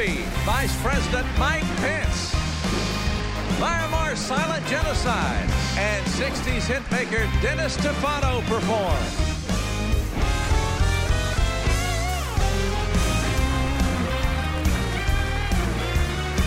[0.00, 2.34] Huckabee, Vice President Mike Pence,
[3.58, 8.96] Myanmar's silent genocide, and 60s hitmaker Dennis Tufano perform.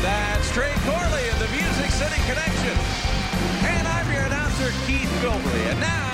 [0.01, 2.77] That's Trey Corley of the Music City Connection.
[3.65, 5.71] And I'm your announcer, Keith Bilbrey.
[5.71, 6.12] And now,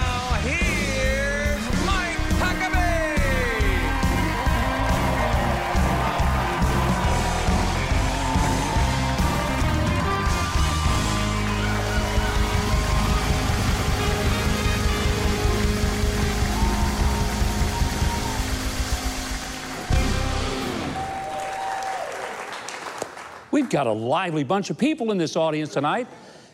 [23.60, 26.08] We've got a lively bunch of people in this audience tonight,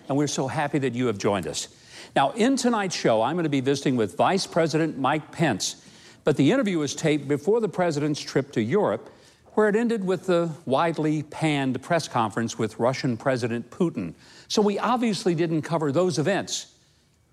[0.10, 1.68] and we're so happy that you have joined us.
[2.16, 5.86] Now, in tonight's show, I'm going to be visiting with Vice President Mike Pence,
[6.24, 9.14] but the interview was taped before the president's trip to Europe,
[9.54, 14.16] where it ended with the widely panned press conference with Russian President Putin.
[14.48, 16.74] So we obviously didn't cover those events,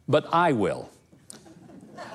[0.06, 0.90] but I will.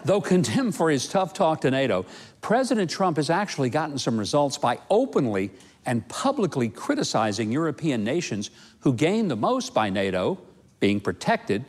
[0.05, 2.05] Though condemned for his tough talk to NATO,
[2.39, 5.49] President Trump has actually gotten some results by openly
[5.87, 10.37] and publicly criticizing European nations who gain the most by NATO
[10.79, 11.65] being protected,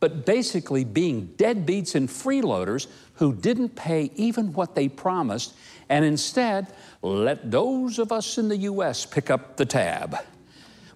[0.00, 5.54] but basically being deadbeats and freeloaders who didn't pay even what they promised
[5.88, 6.66] and instead
[7.02, 9.06] let those of us in the U.S.
[9.06, 10.16] pick up the tab.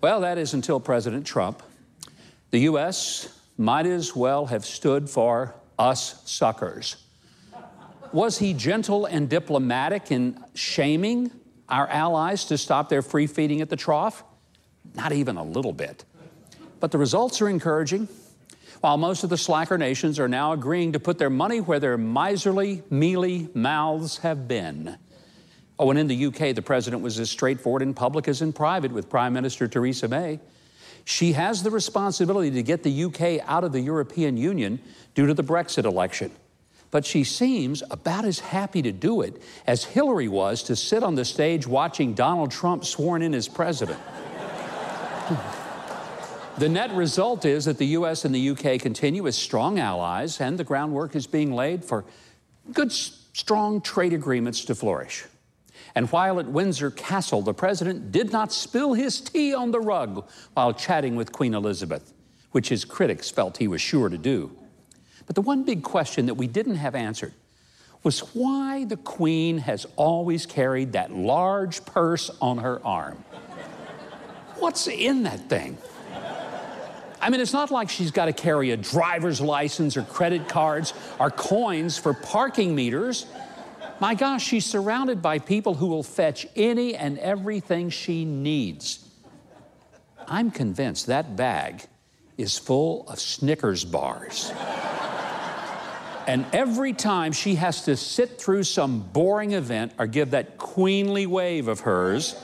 [0.00, 1.62] Well, that is until President Trump.
[2.50, 3.40] The U.S.
[3.56, 6.96] might as well have stood for us suckers.
[8.12, 11.30] Was he gentle and diplomatic in shaming
[11.74, 14.22] our allies to stop their free feeding at the trough?
[14.94, 16.04] Not even a little bit.
[16.78, 18.06] But the results are encouraging.
[18.80, 21.98] While most of the slacker nations are now agreeing to put their money where their
[21.98, 24.96] miserly, mealy mouths have been.
[25.76, 28.92] Oh, and in the UK, the president was as straightforward in public as in private
[28.92, 30.38] with Prime Minister Theresa May.
[31.04, 34.78] She has the responsibility to get the UK out of the European Union
[35.16, 36.30] due to the Brexit election.
[36.94, 41.16] But she seems about as happy to do it as Hillary was to sit on
[41.16, 43.99] the stage watching Donald Trump sworn in as president.
[46.56, 50.56] the net result is that the US and the UK continue as strong allies, and
[50.56, 52.05] the groundwork is being laid for
[52.72, 55.25] good, strong trade agreements to flourish.
[55.97, 60.28] And while at Windsor Castle, the president did not spill his tea on the rug
[60.53, 62.15] while chatting with Queen Elizabeth,
[62.53, 64.56] which his critics felt he was sure to do.
[65.26, 67.32] But the one big question that we didn't have answered
[68.03, 73.17] was why the Queen has always carried that large purse on her arm.
[74.59, 75.79] What's in that thing?
[77.21, 80.93] I mean, it's not like she's got to carry a driver's license or credit cards
[81.19, 83.25] or coins for parking meters.
[83.99, 89.09] My gosh, she's surrounded by people who will fetch any and everything she needs.
[90.29, 91.87] I'm convinced that bag
[92.36, 94.52] is full of Snickers bars.
[96.26, 101.26] and every time she has to sit through some boring event or give that queenly
[101.26, 102.34] wave of hers,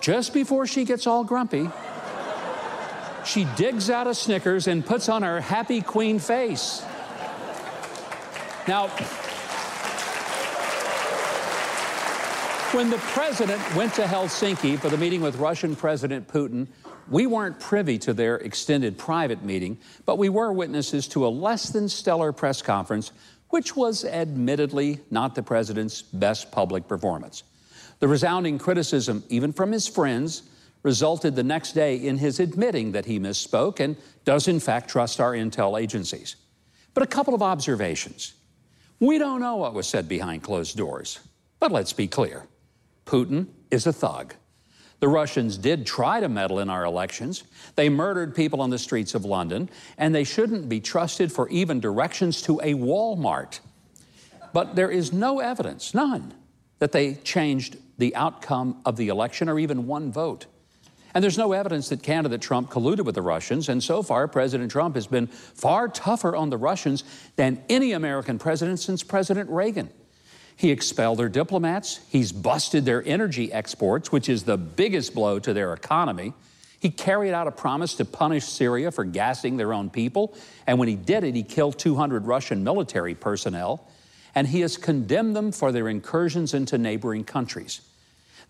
[0.00, 1.68] just before she gets all grumpy,
[3.24, 6.82] she digs out a Snickers and puts on her happy queen face.
[8.66, 8.88] Now,
[12.72, 16.68] when the president went to Helsinki for the meeting with Russian President Putin,
[17.10, 21.70] we weren't privy to their extended private meeting, but we were witnesses to a less
[21.70, 23.12] than stellar press conference,
[23.48, 27.42] which was admittedly not the president's best public performance.
[27.98, 30.44] The resounding criticism, even from his friends,
[30.82, 35.20] resulted the next day in his admitting that he misspoke and does, in fact, trust
[35.20, 36.36] our intel agencies.
[36.94, 38.34] But a couple of observations.
[39.00, 41.18] We don't know what was said behind closed doors,
[41.58, 42.46] but let's be clear
[43.04, 44.34] Putin is a thug.
[45.00, 47.42] The Russians did try to meddle in our elections.
[47.74, 51.80] They murdered people on the streets of London, and they shouldn't be trusted for even
[51.80, 53.60] directions to a Walmart.
[54.52, 56.34] But there is no evidence, none,
[56.80, 60.46] that they changed the outcome of the election or even one vote.
[61.14, 64.70] And there's no evidence that candidate Trump colluded with the Russians, and so far, President
[64.70, 67.04] Trump has been far tougher on the Russians
[67.36, 69.90] than any American president since President Reagan.
[70.60, 72.00] He expelled their diplomats.
[72.10, 76.34] He's busted their energy exports, which is the biggest blow to their economy.
[76.80, 80.36] He carried out a promise to punish Syria for gassing their own people.
[80.66, 83.88] And when he did it, he killed 200 Russian military personnel.
[84.34, 87.80] And he has condemned them for their incursions into neighboring countries.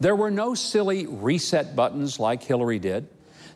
[0.01, 3.07] There were no silly reset buttons like Hillary did.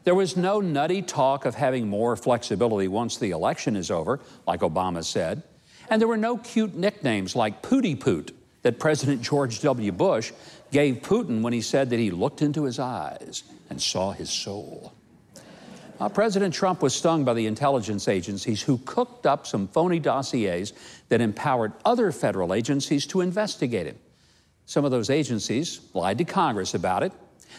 [0.04, 4.60] There was no nutty talk of having more flexibility once the election is over, like
[4.60, 5.42] Obama said.
[5.90, 8.32] And there were no cute nicknames like Pooty Poot
[8.64, 9.93] that President George W.
[9.93, 10.32] Bush
[10.72, 14.93] gave Putin when he said that he looked into his eyes and saw his soul.
[16.00, 20.72] Uh, President Trump was stung by the intelligence agencies who cooked up some phony dossiers
[21.08, 23.99] that empowered other federal agencies to investigate him.
[24.67, 27.12] Some of those agencies lied to Congress about it,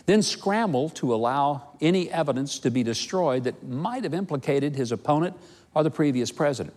[0.07, 5.37] then scrambled to allow any evidence to be destroyed that might have implicated his opponent
[5.75, 6.75] or the previous president.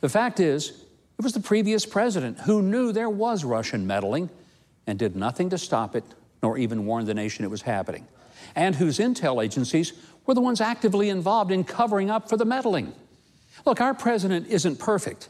[0.00, 0.84] The fact is,
[1.18, 4.28] it was the previous president who knew there was Russian meddling
[4.86, 6.04] and did nothing to stop it,
[6.42, 8.06] nor even warn the nation it was happening,
[8.54, 9.94] and whose intel agencies
[10.26, 12.92] were the ones actively involved in covering up for the meddling.
[13.64, 15.28] Look, our president isn't perfect,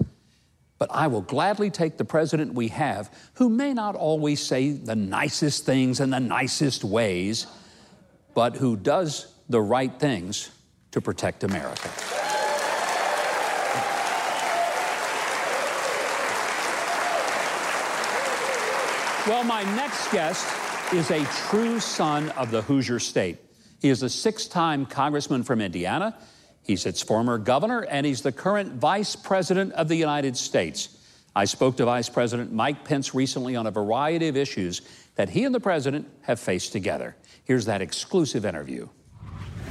[0.78, 4.96] but I will gladly take the president we have, who may not always say the
[4.96, 7.46] nicest things in the nicest ways,
[8.34, 10.50] but who does the right things
[10.90, 12.25] to protect America.
[19.26, 20.46] Well, my next guest
[20.94, 23.38] is a true son of the Hoosier State.
[23.80, 26.16] He is a six time congressman from Indiana.
[26.62, 30.96] He's its former governor, and he's the current vice president of the United States.
[31.34, 34.82] I spoke to Vice President Mike Pence recently on a variety of issues
[35.16, 37.16] that he and the president have faced together.
[37.42, 38.88] Here's that exclusive interview.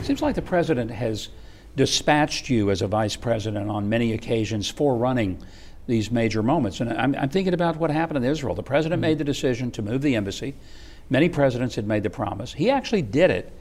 [0.04, 1.30] Seems like the president has
[1.78, 5.42] dispatched you as a vice president on many occasions for running
[5.88, 6.80] these major moments.
[6.80, 8.56] And I'm, I'm thinking about what happened in Israel.
[8.56, 9.10] The president mm-hmm.
[9.10, 10.56] made the decision to move the embassy.
[11.10, 12.54] Many presidents had made the promise.
[12.54, 13.52] He actually did it.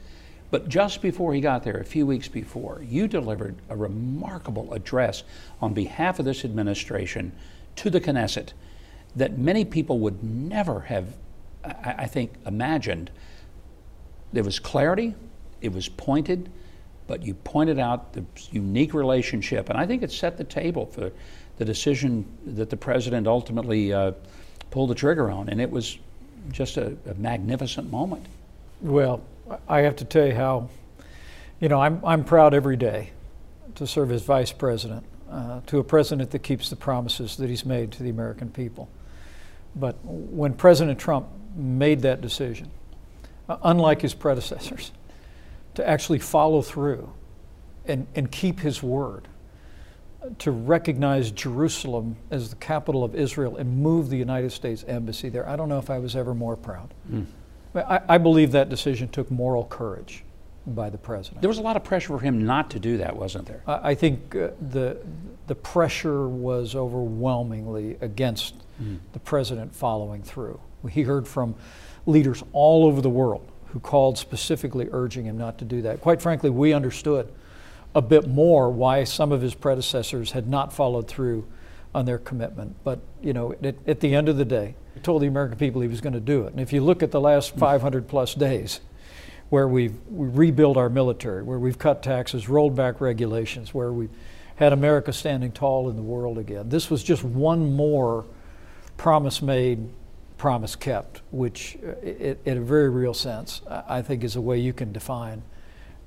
[0.51, 5.23] But just before he got there, a few weeks before, you delivered a remarkable address
[5.61, 7.31] on behalf of this administration
[7.77, 8.53] to the Knesset
[9.15, 11.15] that many people would never have,
[11.63, 13.11] I, I think, imagined.
[14.33, 15.15] There was clarity,
[15.61, 16.51] it was pointed,
[17.07, 21.11] but you pointed out the unique relationship, and I think it set the table for
[21.57, 24.11] the decision that the president ultimately uh,
[24.71, 25.97] pulled the trigger on, and it was
[26.51, 28.25] just a, a, magnificent moment.
[28.81, 29.21] Well,
[29.67, 30.69] I have to tell you how,
[31.59, 33.11] you know, I'm, I'm proud every day
[33.75, 37.65] to serve as vice president uh, to a president that keeps the promises that he's
[37.65, 38.89] made to the American people.
[39.75, 42.69] But when President Trump made that decision,
[43.49, 44.91] uh, unlike his predecessors,
[45.75, 47.11] to actually follow through
[47.85, 49.27] and, and keep his word,
[50.39, 55.47] to recognize Jerusalem as the capital of Israel and move the United States Embassy there.
[55.47, 56.93] I don't know if I was ever more proud.
[57.11, 57.25] Mm.
[57.75, 60.23] I, I, believe that decision took moral courage
[60.65, 61.41] by the president.
[61.41, 63.61] There was a lot of pressure for him not to do that, wasn't there?
[63.67, 64.97] I, I think uh, the,
[65.47, 68.97] the pressure was overwhelmingly against mm.
[69.13, 70.59] the president following through.
[70.89, 71.55] He heard from
[72.05, 75.99] leaders all over the world who called specifically urging him not to do that.
[75.99, 77.29] Quite frankly, we understood
[77.93, 81.45] a bit more why some of his predecessors had not followed through
[81.93, 82.73] on their commitment.
[82.85, 85.81] But you know, at, at the end of the day, he told the American people
[85.81, 86.53] he was going to do it.
[86.53, 87.59] And if you look at the last hmm.
[87.59, 88.79] 500 plus days,
[89.49, 94.09] where we've we rebuilt our military, where we've cut taxes, rolled back regulations, where we've
[94.55, 96.69] had America standing tall in the world again.
[96.69, 98.23] This was just one more
[98.95, 99.89] promise made,
[100.37, 102.07] promise kept, which, uh,
[102.45, 105.43] in a very real sense, I think is a way you can define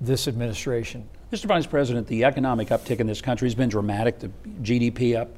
[0.01, 1.45] this administration Mr.
[1.45, 4.19] Vice President, the economic uptick in this country has been dramatic.
[4.19, 4.31] The
[4.63, 5.29] GDP up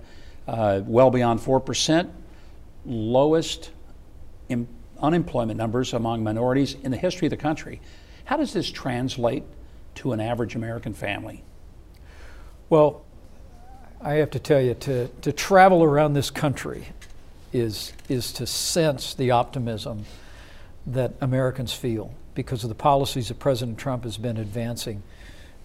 [0.47, 2.09] uh, well beyond 4%,
[2.87, 3.71] lowest
[5.01, 7.81] unemployment numbers among minorities in the history of the country.
[8.25, 9.43] How does this translate
[9.97, 11.43] to an average American family?
[12.69, 13.05] Well,
[14.01, 16.87] I have to tell you, to, to travel around this country
[17.52, 20.04] is, is to sense the optimism
[20.87, 25.02] that Americans feel because of the policies that President Trump has been advancing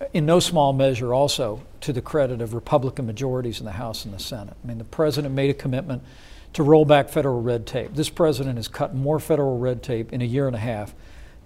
[0.01, 4.03] uh, in no small measure also to the credit of Republican majorities in the House
[4.05, 4.55] and the Senate.
[4.63, 6.03] I mean, the president made a commitment
[6.53, 7.93] to roll back federal red tape.
[7.93, 10.93] This president has cut more federal red tape in a year and a half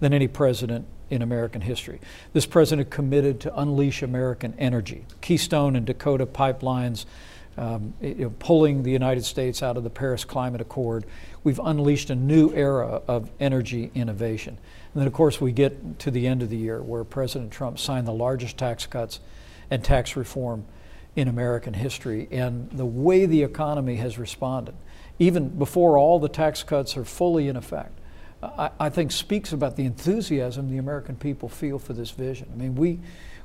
[0.00, 2.00] than any president in American history.
[2.32, 5.04] This president committed to unleash American energy.
[5.20, 7.04] Keystone and Dakota pipelines,
[7.56, 11.04] um, you know, pulling the United States out of the Paris Climate Accord.
[11.44, 14.58] We've unleashed a new era of energy innovation.
[14.92, 17.78] And then, of course, we get to the end of the year where President Trump
[17.78, 19.20] signed the largest tax cuts
[19.70, 20.64] and tax reform
[21.16, 22.28] in American history.
[22.30, 24.74] And the way the economy has responded,
[25.18, 27.98] even before all the tax cuts are fully in effect,
[28.42, 32.48] I, I think speaks about the enthusiasm the American people feel for this vision.
[32.52, 33.00] I mean, we,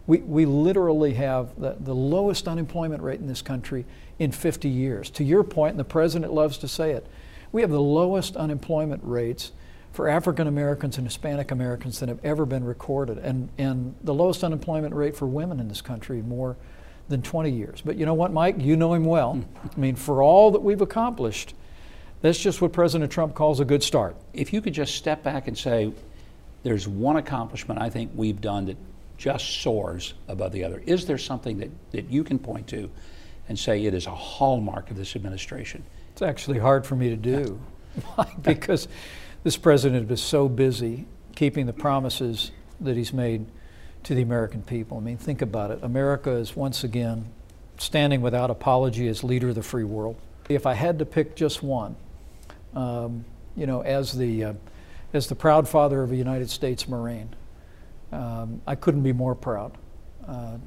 [0.07, 3.85] we, we literally have the, the lowest unemployment rate in this country
[4.19, 5.09] in 50 years.
[5.11, 7.07] To your point, and the president loves to say it,
[7.51, 9.51] we have the lowest unemployment rates
[9.93, 14.43] for African Americans and Hispanic Americans that have ever been recorded, and, and the lowest
[14.43, 16.57] unemployment rate for women in this country more
[17.07, 17.81] than 20 years.
[17.81, 18.55] But you know what, Mike?
[18.59, 19.43] You know him well.
[19.63, 21.53] I mean, for all that we've accomplished,
[22.21, 24.15] That's just what President Trump calls a good start.
[24.33, 25.93] If you could just step back and say,
[26.63, 28.77] there's one accomplishment I think we've done that
[29.17, 30.81] just soars above the other.
[30.85, 32.89] Is there something that, that you can point to
[33.47, 35.83] and say it is a hallmark of this administration?
[36.11, 37.59] It's actually hard for me to do
[38.41, 38.87] because
[39.43, 41.05] this president is so busy
[41.35, 43.45] keeping the promises that he's made
[44.03, 44.97] to the American people.
[44.97, 45.79] I mean, think about it.
[45.81, 47.29] America is once again
[47.77, 50.15] standing without apology as leader of the free world.
[50.47, 51.95] If I had to pick just one,
[52.73, 54.53] um, you know, as the uh,
[55.13, 57.29] as the proud father of a United States Marine,
[58.11, 59.77] um, I couldn't be more proud
[60.27, 60.57] uh,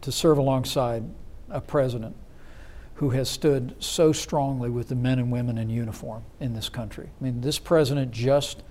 [0.00, 1.04] to serve alongside
[1.50, 2.16] a president
[2.94, 7.08] who has stood so strongly with the men and women in uniform in this country.
[7.20, 8.62] I mean, this president just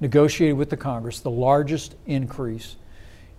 [0.00, 2.76] negotiated with the Congress the largest increase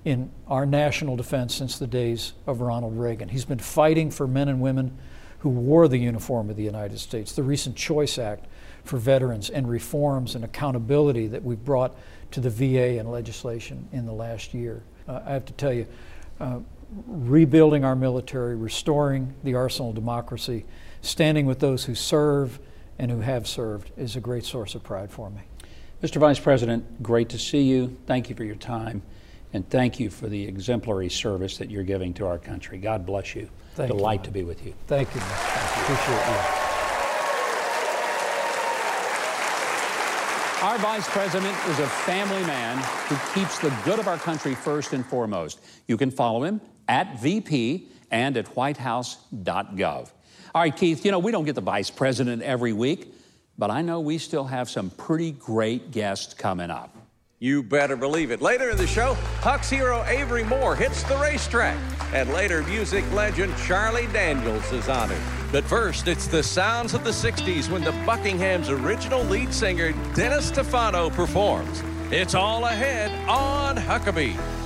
[0.05, 3.29] in our national defense since the days of Ronald Reagan.
[3.29, 4.97] He's been fighting for men and women
[5.39, 7.33] who wore the uniform of the United States.
[7.33, 8.45] The recent Choice Act
[8.83, 11.95] for veterans and reforms and accountability that we've brought
[12.31, 14.83] to the VA and legislation in the last year.
[15.07, 15.87] Uh, I have to tell you,
[16.39, 16.59] uh,
[17.07, 20.65] rebuilding our military, restoring the arsenal of democracy,
[21.01, 22.59] standing with those who serve
[22.99, 25.41] and who have served is a great source of pride for me.
[26.01, 26.17] Mr.
[26.17, 27.97] Vice President, great to see you.
[28.05, 29.01] Thank you for your time,
[29.53, 32.77] and thank you for the exemplary service that you're giving to our country.
[32.77, 33.49] God bless you.
[33.75, 34.73] Thank Delight you, to be with you.
[34.87, 35.21] Thank you.
[35.21, 35.95] Thank you.
[35.95, 36.76] Appreciate you.
[40.63, 44.91] Our vice president is a family man who keeps the good of our country first
[44.91, 45.59] and foremost.
[45.87, 50.11] You can follow him at VP and at whitehouse.gov.
[50.55, 53.13] All right, Keith, you know, we don't get the vice president every week,
[53.55, 56.96] but I know we still have some pretty great guests coming up.
[57.39, 58.41] You better believe it.
[58.41, 61.77] Later in the show, Huck's hero Avery Moore hits the racetrack,
[62.11, 65.21] and later, music legend Charlie Daniels is honored.
[65.51, 70.49] But first, it's the sounds of the 60s when the Buckingham's original lead singer, Dennis
[70.49, 71.83] Tufano, performs.
[72.09, 74.56] It's all ahead on Huckabee.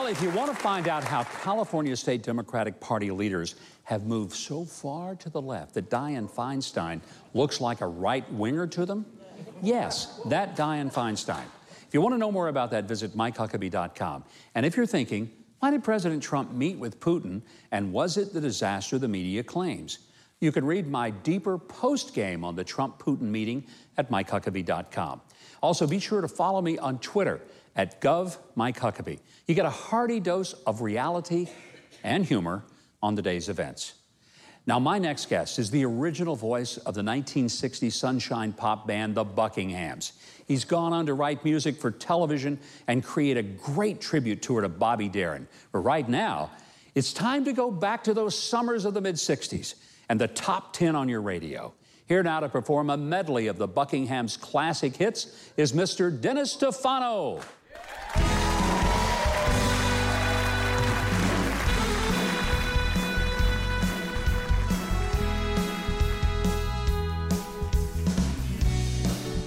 [0.00, 4.32] Well, if you want to find out how California State Democratic Party leaders have moved
[4.32, 7.02] so far to the left that Dianne Feinstein
[7.34, 9.04] looks like a right winger to them,
[9.60, 11.44] yes, that Dianne Feinstein.
[11.86, 14.24] If you want to know more about that, visit MikeHuckabee.com.
[14.54, 18.40] And if you're thinking, why did President Trump meet with Putin and was it the
[18.40, 19.98] disaster the media claims?
[20.40, 23.66] You can read my deeper post game on the Trump Putin meeting
[23.98, 25.20] at MikeHuckabee.com.
[25.62, 27.42] Also, be sure to follow me on Twitter
[27.80, 29.20] at GovMikeHuckabee.
[29.46, 31.48] You get a hearty dose of reality
[32.04, 32.62] and humor
[33.02, 33.94] on the day's events.
[34.66, 39.24] Now, my next guest is the original voice of the 1960s sunshine pop band, the
[39.24, 40.12] Buckinghams.
[40.46, 44.68] He's gone on to write music for television and create a great tribute tour to
[44.68, 45.48] Bobby Darin.
[45.72, 46.50] But right now,
[46.94, 49.76] it's time to go back to those summers of the mid 60s
[50.10, 51.72] and the top 10 on your radio.
[52.08, 56.20] Here now to perform a medley of the Buckingham's classic hits is Mr.
[56.20, 57.42] Dennis Tufano.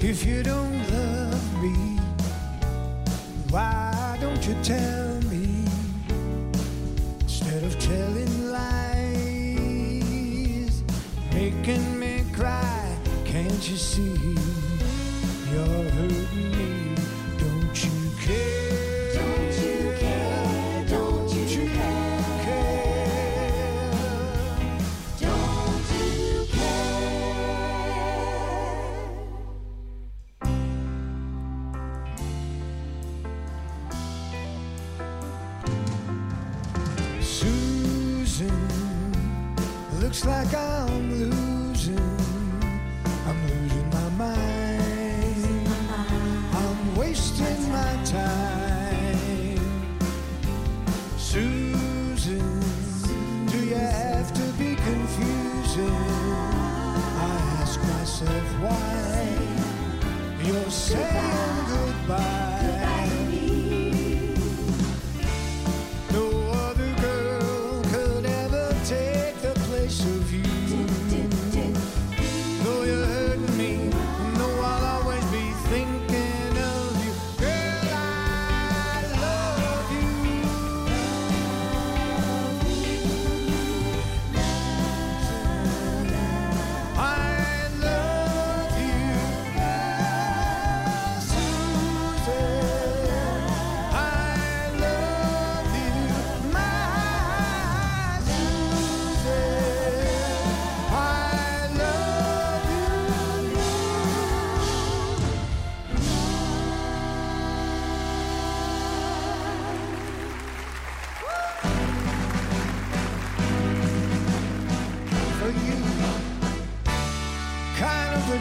[0.05, 1.97] If you don't love me,
[3.49, 5.65] why don't you tell me?
[7.21, 8.02] Instead of telling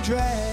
[0.02, 0.51] drag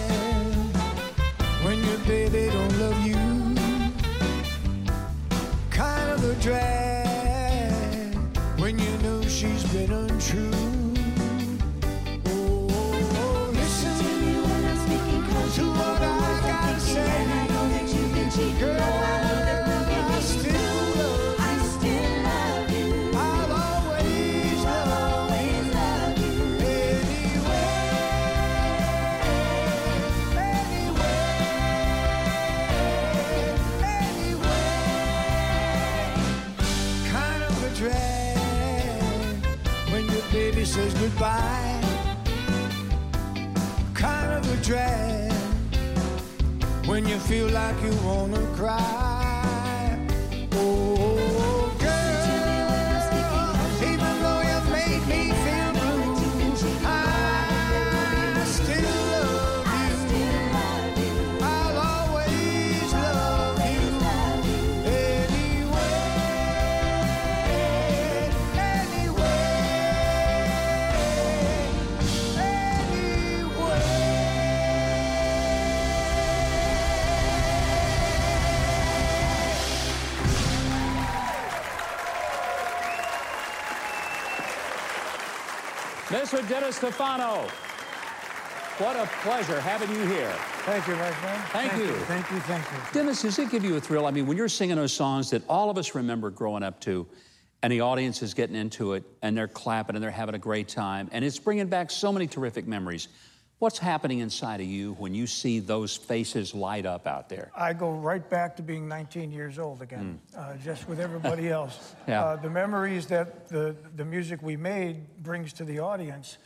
[47.00, 48.89] when you feel like you wanna cry.
[86.30, 86.48] Mr.
[86.48, 87.50] Dennis Tufano,
[88.80, 90.32] what a pleasure having you here.
[90.62, 91.44] Thank you, my friend.
[91.46, 91.92] Thank you.
[92.06, 92.78] Thank you, thank you.
[92.94, 94.06] Dennis, does it give you a thrill?
[94.06, 97.08] I mean, when you're singing those songs that all of us remember growing up to,
[97.64, 100.68] and the audience is getting into it, and they're clapping and they're having a great
[100.68, 103.08] time, and it's bringing back so many terrific memories.
[103.60, 107.52] What's happening inside of you when you see those faces light up out there?
[107.54, 111.94] I go right back to being 19 years old again, uh, just with everybody else.
[112.08, 112.24] Yeah.
[112.24, 116.38] Uh, the memories that the, the music we made brings to the audience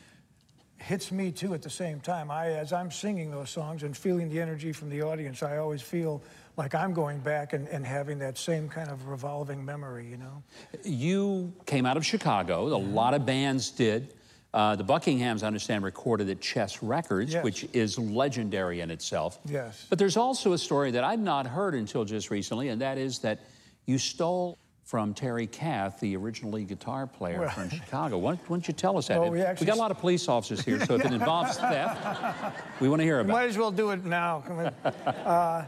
[0.78, 2.32] hits me too at the same time.
[2.32, 5.84] I, as I'm singing those songs and feeling the energy from the audience, I always
[5.84, 6.24] feel
[6.58, 10.44] like I'm going back and, and having that same kind of revolving memory, you know?
[10.84, 14.16] You came out of Chicago, a lot of bands did.
[14.54, 17.44] Uh, the Buckinghams, I understand, recorded at Chess Records, Yes.
[17.44, 19.40] which is legendary in itself.
[19.46, 19.88] Yes.
[19.90, 23.20] But there's also a story that I'd not heard until just recently, and that is
[23.20, 23.40] that
[23.88, 28.20] you stole from Terry Kath, the original lead guitar player Well- from Chicago.
[28.20, 29.20] Why, why don't you tell us that?
[29.20, 29.66] Well, we actually...
[29.66, 33.00] we, got a lot of police officers here, so if it involves theft, we want
[33.00, 33.46] to hear about Might it.
[33.46, 34.44] Might as well do it now.
[35.26, 35.66] Uh,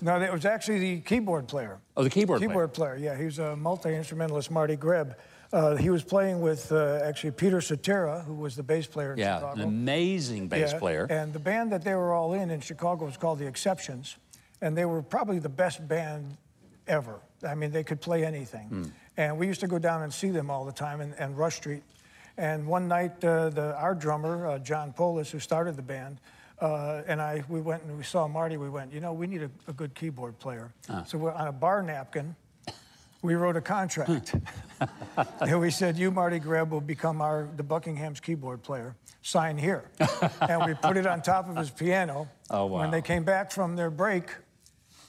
[0.00, 1.78] no, it was actually the keyboard player.
[1.96, 2.48] Oh, the keyboard player.
[2.48, 3.16] Keyboard player, yeah.
[3.16, 5.14] He was a multi instrumentalist, Marty Grebb.
[5.52, 9.18] Uh, he was playing with uh, actually Peter Cetera, who was the bass player in
[9.18, 9.60] Yeah, Chicago.
[9.60, 11.06] an amazing bass Yeah, player.
[11.10, 14.16] And the band that they were all in in Chicago was called The Exceptions.
[14.62, 16.36] And they were probably the best band
[16.86, 17.20] ever.
[17.46, 18.68] I mean, they could play anything.
[18.68, 18.84] Hmm.
[19.18, 21.56] And we used to go down and see them all the time in, in Rush
[21.56, 21.82] Street.
[22.38, 26.18] And one night, uh, the, our drummer, uh, John Poulos, who started the band,
[26.60, 28.56] uh, and I, we went and we saw Marty.
[28.56, 30.72] We went, you know, we need a, a good keyboard player.
[31.06, 32.34] So we're on a bar napkin.
[33.22, 34.34] We wrote a contract.
[35.40, 38.96] and we said, you, Marty Grebb, will become our the Buckingham's keyboard player.
[39.22, 39.84] Sign here.
[40.40, 42.28] and we put it on top of his piano.
[42.50, 42.80] Oh, wow.
[42.80, 44.24] When they came back from their break,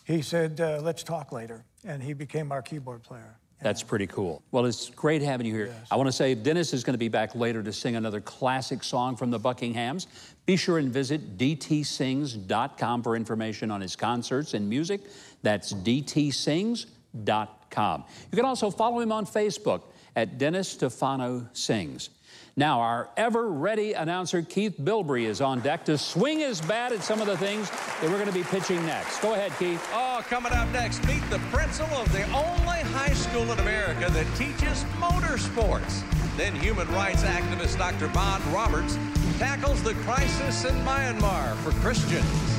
[0.06, 1.66] he said, uh, let's talk later.
[1.84, 3.36] And he became our keyboard player.
[3.62, 4.44] That's pretty cool.
[4.52, 5.68] Well, it's great having you here.
[5.68, 5.88] Yes.
[5.90, 8.84] I want to say Dennis is going to be back later to sing another classic
[8.84, 10.08] song from the Buckinghams.
[10.46, 15.02] Be sure and visit dtsings.com for information on his concerts and music.
[15.42, 17.48] That's dtsings.com.
[17.78, 19.84] You can also follow him on Facebook
[20.16, 22.10] at Dennis Tufano Sings.
[22.56, 27.02] Now, our ever ready announcer Keith Bilbrey is on deck to swing his bat at
[27.02, 29.22] some of the things that we're going to be pitching next.
[29.22, 29.84] Go ahead, Keith.
[29.92, 34.28] Oh, coming up next, meet the principal of the only high school in America that
[34.36, 36.04] teaches motorsports.
[36.38, 38.08] Then human rights activist Dr.
[38.10, 39.00] Bond Roberts
[39.40, 42.53] tackles the crisis in Myanmar for Christians.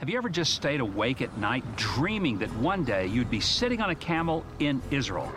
[0.00, 3.82] Have you ever just stayed awake at night dreaming that one day you'd be sitting
[3.82, 5.30] on a camel in Israel?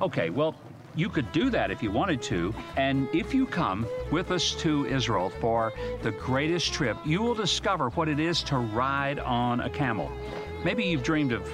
[0.00, 0.54] Okay, well,
[0.94, 2.54] you could do that if you wanted to.
[2.76, 5.72] And if you come with us to Israel for
[6.02, 10.08] the greatest trip, you will discover what it is to ride on a camel.
[10.62, 11.50] Maybe you've dreamed of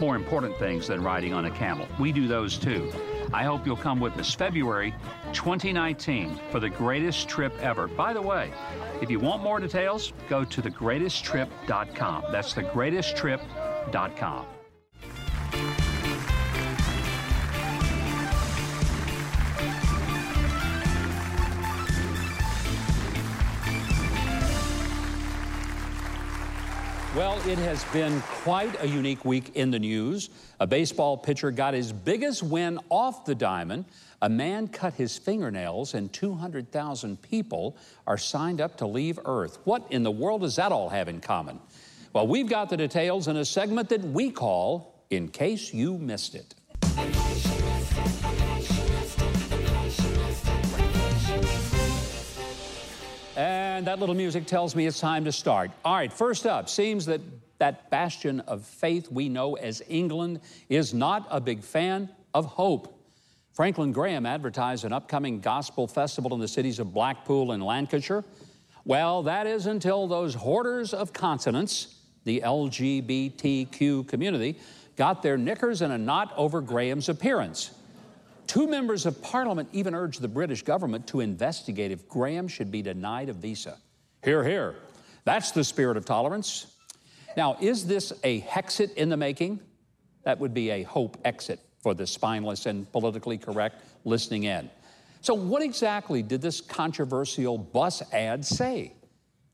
[0.00, 1.86] more important things than riding on a camel.
[2.00, 2.90] We do those too.
[3.32, 4.94] I hope you'll come with us February
[5.32, 7.86] 2019 for the greatest trip ever.
[7.88, 8.52] By the way,
[9.00, 12.24] if you want more details, go to thegreatesttrip.com.
[12.30, 14.46] That's thegreatesttrip.com.
[27.14, 30.30] Well, it has been quite a unique week in the news.
[30.60, 33.84] A baseball pitcher got his biggest win off the diamond.
[34.22, 39.58] A man cut his fingernails, and 200,000 people are signed up to leave Earth.
[39.64, 41.60] What in the world does that all have in common?
[42.14, 46.34] Well, we've got the details in a segment that we call In Case You Missed
[46.34, 46.54] It.
[53.82, 55.72] And that little music tells me it's time to start.
[55.84, 57.20] All right, first up, seems that
[57.58, 62.96] that bastion of faith we know as England is not a big fan of hope.
[63.54, 68.22] Franklin Graham advertised an upcoming gospel festival in the cities of Blackpool and Lancashire.
[68.84, 74.60] Well, that is until those hoarders of consonants, the LGBTQ community,
[74.94, 77.72] got their knickers in a knot over Graham's appearance.
[78.52, 82.82] Two members of parliament even urged the British government to investigate if Graham should be
[82.82, 83.78] denied a visa.
[84.22, 84.74] Hear, hear.
[85.24, 86.66] That's the spirit of tolerance.
[87.34, 89.58] Now, is this a Hexit in the making?
[90.24, 94.68] That would be a hope exit for the spineless and politically correct listening in.
[95.22, 98.92] So, what exactly did this controversial bus ad say?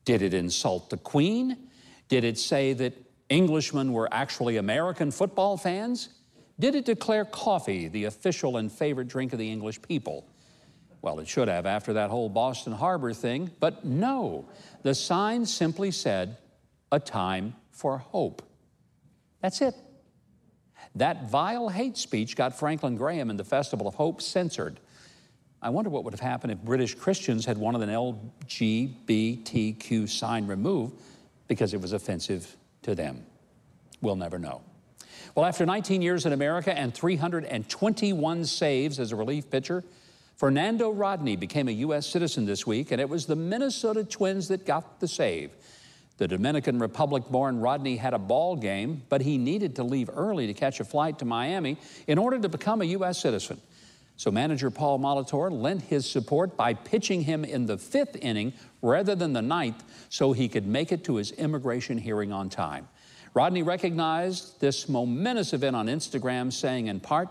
[0.06, 1.68] Did it insult the Queen?
[2.08, 2.94] Did it say that
[3.30, 6.08] Englishmen were actually American football fans?
[6.60, 10.26] Did it declare coffee the official and favorite drink of the English people?
[11.00, 14.48] Well, it should have after that whole Boston Harbor thing, but no.
[14.82, 16.36] The sign simply said,
[16.90, 18.42] a time for hope.
[19.40, 19.74] That's it.
[20.96, 24.80] That vile hate speech got Franklin Graham and the Festival of Hope censored.
[25.60, 31.00] I wonder what would have happened if British Christians had wanted an LGBTQ sign removed
[31.46, 33.24] because it was offensive to them.
[34.00, 34.62] We'll never know.
[35.34, 39.84] Well, after 19 years in America and 321 saves as a relief pitcher,
[40.36, 42.06] Fernando Rodney became a U.S.
[42.06, 45.50] citizen this week, and it was the Minnesota Twins that got the save.
[46.18, 50.46] The Dominican Republic born Rodney had a ball game, but he needed to leave early
[50.48, 53.20] to catch a flight to Miami in order to become a U.S.
[53.20, 53.60] citizen.
[54.16, 59.14] So manager Paul Molitor lent his support by pitching him in the fifth inning rather
[59.14, 62.88] than the ninth so he could make it to his immigration hearing on time.
[63.34, 67.28] Rodney recognized this momentous event on Instagram, saying in part,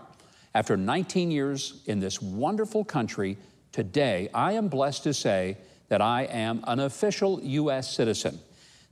[0.54, 3.36] After 19 years in this wonderful country,
[3.72, 5.58] today I am blessed to say
[5.88, 7.94] that I am an official U.S.
[7.94, 8.38] citizen.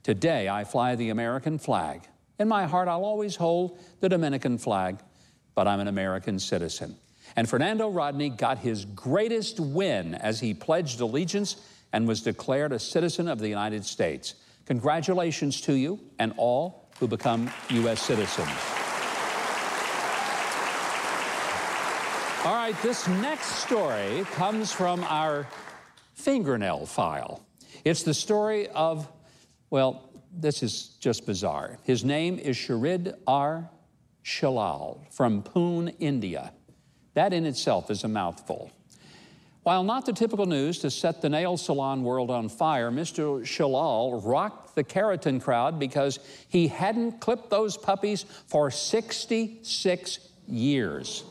[0.03, 2.03] Today I fly the American flag.
[2.39, 4.99] In my heart, I'll always hold the Dominican flag,
[5.55, 6.97] but I'm an American citizen.
[7.35, 11.57] And Fernando Rodney got his greatest win as he pledged allegiance
[11.93, 14.35] and was declared a citizen of the United States.
[14.67, 18.03] Congratulations to you and all who become U.S.
[18.03, 18.49] citizens.
[22.45, 25.49] All right, this next story comes from our
[26.15, 27.45] fingernail file.
[27.85, 29.11] It's the story of,
[29.71, 31.79] well, this is just bizarre.
[31.85, 33.69] His name is Sharid R.
[34.25, 36.53] Chillal from Pune, India.
[37.15, 38.71] That in itself is a mouthful.
[39.67, 43.41] While not the typical news to set the nail salon world on fire, Mr.
[43.41, 51.25] Chillal rocked the keratin crowd because he hadn't clipped those puppies for 66 years.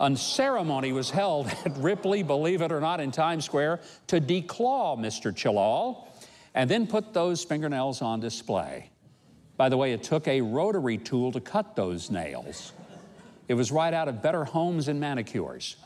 [0.00, 4.98] A ceremony was held at Ripley, believe it or not, in Times Square to declaw
[4.98, 5.32] Mr.
[5.32, 6.08] Chillal
[6.52, 8.90] and then put those fingernails on display.
[9.56, 12.72] By the way, it took a rotary tool to cut those nails.
[13.46, 15.76] It was right out of Better Homes and Manicures.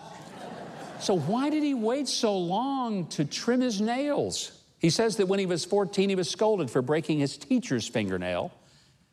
[1.01, 4.53] So, why did he wait so long to trim his nails?
[4.79, 8.53] He says that when he was 14, he was scolded for breaking his teacher's fingernail.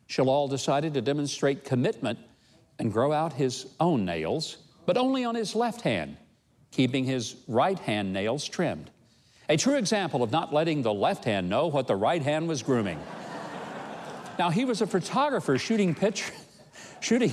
[0.08, 2.18] Chillal decided to demonstrate commitment
[2.78, 6.16] and grow out his own nails, but only on his left hand,
[6.70, 8.90] keeping his right hand nails trimmed.
[9.48, 12.62] A true example of not letting the left hand know what the right hand was
[12.62, 12.98] grooming.
[14.38, 16.32] now, he was a photographer shooting picture,
[17.00, 17.32] shooting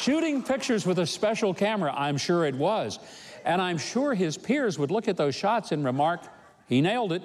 [0.00, 2.98] shooting pictures with a special camera, I'm sure it was.
[3.44, 6.20] And I'm sure his peers would look at those shots and remark,
[6.68, 7.22] he nailed it.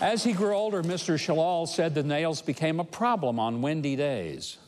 [0.00, 1.14] As he grew older, Mr.
[1.14, 4.58] Chillal said the nails became a problem on windy days.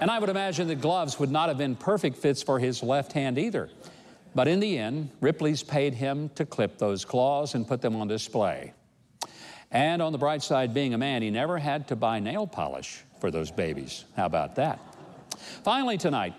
[0.00, 3.12] And I would imagine that gloves would not have been perfect fits for his left
[3.12, 3.70] hand either.
[4.34, 8.06] But in the end, Ripley's paid him to clip those claws and put them on
[8.06, 8.74] display.
[9.72, 13.02] And on the bright side, being a man, he never had to buy nail polish
[13.20, 14.04] for those babies.
[14.16, 14.78] How about that?
[15.64, 16.34] Finally, tonight,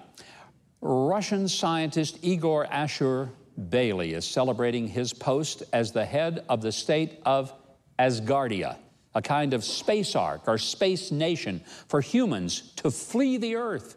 [0.81, 3.29] Russian scientist Igor Ashur
[3.69, 7.51] Bailey is celebrating his post as the head of the state of
[7.97, 8.77] Asgardia,
[9.15, 13.95] a kind of space ark or space nation for humans to flee the Earth.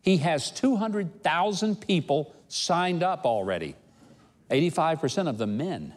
[0.00, 3.76] He has 200,000 people signed up already.
[4.50, 5.94] 85% of them men.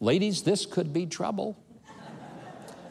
[0.00, 1.56] Ladies, this could be trouble.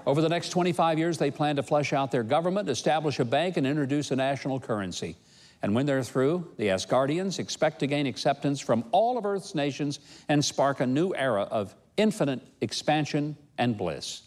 [0.05, 3.57] Over the next 25 years, they plan to flesh out their government, establish a bank,
[3.57, 5.15] and introduce a national currency.
[5.61, 9.99] And when they're through, the Asgardians expect to gain acceptance from all of Earth's nations
[10.27, 14.23] and spark a new era of infinite expansion and bliss.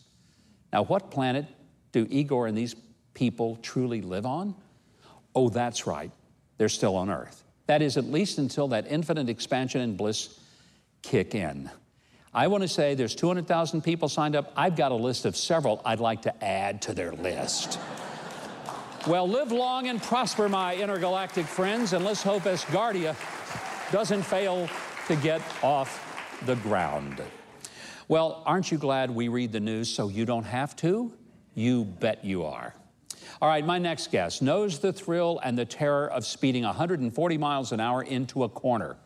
[0.73, 1.47] Now, what planet
[1.91, 2.77] do Igor and these
[3.15, 4.55] people truly live on?
[5.35, 6.13] Oh, that's right,
[6.57, 7.43] they're still on Earth.
[7.67, 10.39] That is, at least until that infinite expansion and bliss
[11.03, 11.71] kick in.
[12.37, 14.53] I want to say there's 200,000 people signed up.
[14.57, 17.79] I've got a list of several I'd like to add to their list.
[19.07, 23.15] well, live long and prosper, my intergalactic friends, and let's hope Asgardia
[23.93, 24.69] doesn't fail
[25.07, 27.23] to get off the ground.
[28.09, 31.13] Well, aren't you glad we read the news so you don't have to?
[31.55, 32.75] You bet you are.
[33.41, 37.71] All right, my next guest knows the thrill and the terror of speeding 140 miles
[37.71, 38.97] an hour into a corner.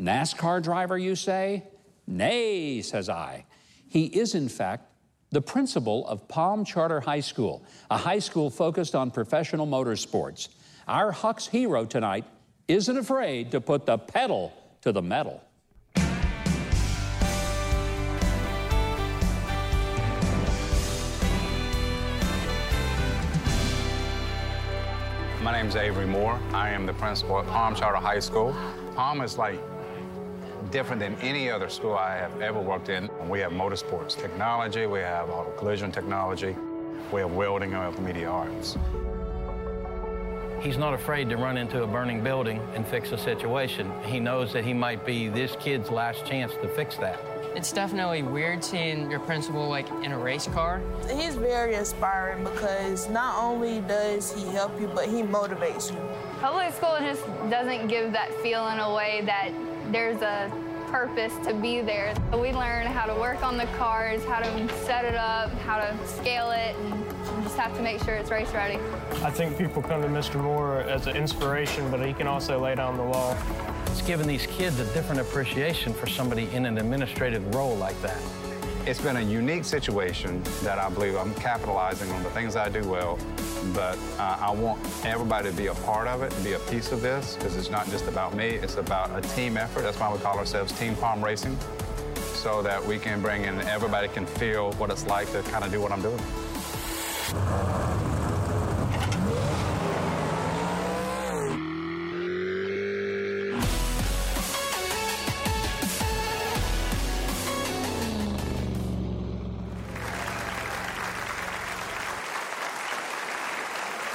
[0.00, 1.62] NASCAR driver, you say?
[2.06, 3.44] Nay, says I.
[3.88, 4.90] He is, in fact,
[5.30, 10.48] the principal of Palm Charter High School, a high school focused on professional motorsports.
[10.86, 12.24] Our Huck's hero tonight
[12.68, 15.42] isn't afraid to put the pedal to the metal.
[25.42, 26.40] My name is Avery Moore.
[26.52, 28.56] I am the principal at Palm Charter High School.
[28.94, 29.60] Palm is like
[30.74, 33.08] different than any other school I have ever worked in.
[33.28, 36.56] We have motorsports technology, we have auto collision technology,
[37.12, 38.76] we have welding we have media arts.
[40.60, 43.88] He's not afraid to run into a burning building and fix a situation.
[44.04, 47.20] He knows that he might be this kid's last chance to fix that.
[47.54, 50.82] It's definitely weird seeing your principal like in a race car.
[51.08, 56.00] He's very inspiring because not only does he help you, but he motivates you.
[56.40, 59.52] Public school just doesn't give that feeling away that
[59.92, 60.50] there's a
[60.94, 62.14] purpose to be there.
[62.32, 66.06] We learn how to work on the cars, how to set it up, how to
[66.06, 68.78] scale it, and just have to make sure it's race ready.
[69.24, 70.40] I think people come to Mr.
[70.40, 73.36] Moore as an inspiration, but he can also lay down the law.
[73.86, 78.22] It's given these kids a different appreciation for somebody in an administrative role like that.
[78.86, 82.86] It's been a unique situation that I believe I'm capitalizing on the things I do
[82.86, 83.18] well,
[83.72, 87.00] but uh, I want everybody to be a part of it, be a piece of
[87.00, 89.80] this, because it's not just about me, it's about a team effort.
[89.80, 91.56] That's why we call ourselves Team Palm Racing,
[92.34, 95.72] so that we can bring in, everybody can feel what it's like to kind of
[95.72, 96.20] do what I'm doing.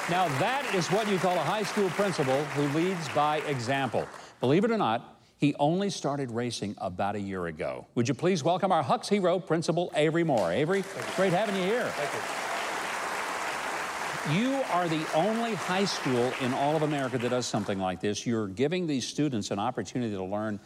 [0.09, 4.07] Now, that is what you call a high school principal who leads by example.
[4.39, 7.85] Believe it or not, he only started racing about a year ago.
[7.93, 10.51] Would you please welcome our Huck's hero, Principal Avery Moore?
[10.51, 10.83] Avery,
[11.15, 11.85] great having you here.
[11.85, 12.11] Thank
[14.35, 14.41] you.
[14.41, 18.25] You are the only high school in all of America that does something like this.
[18.25, 20.59] You're giving these students an opportunity to learn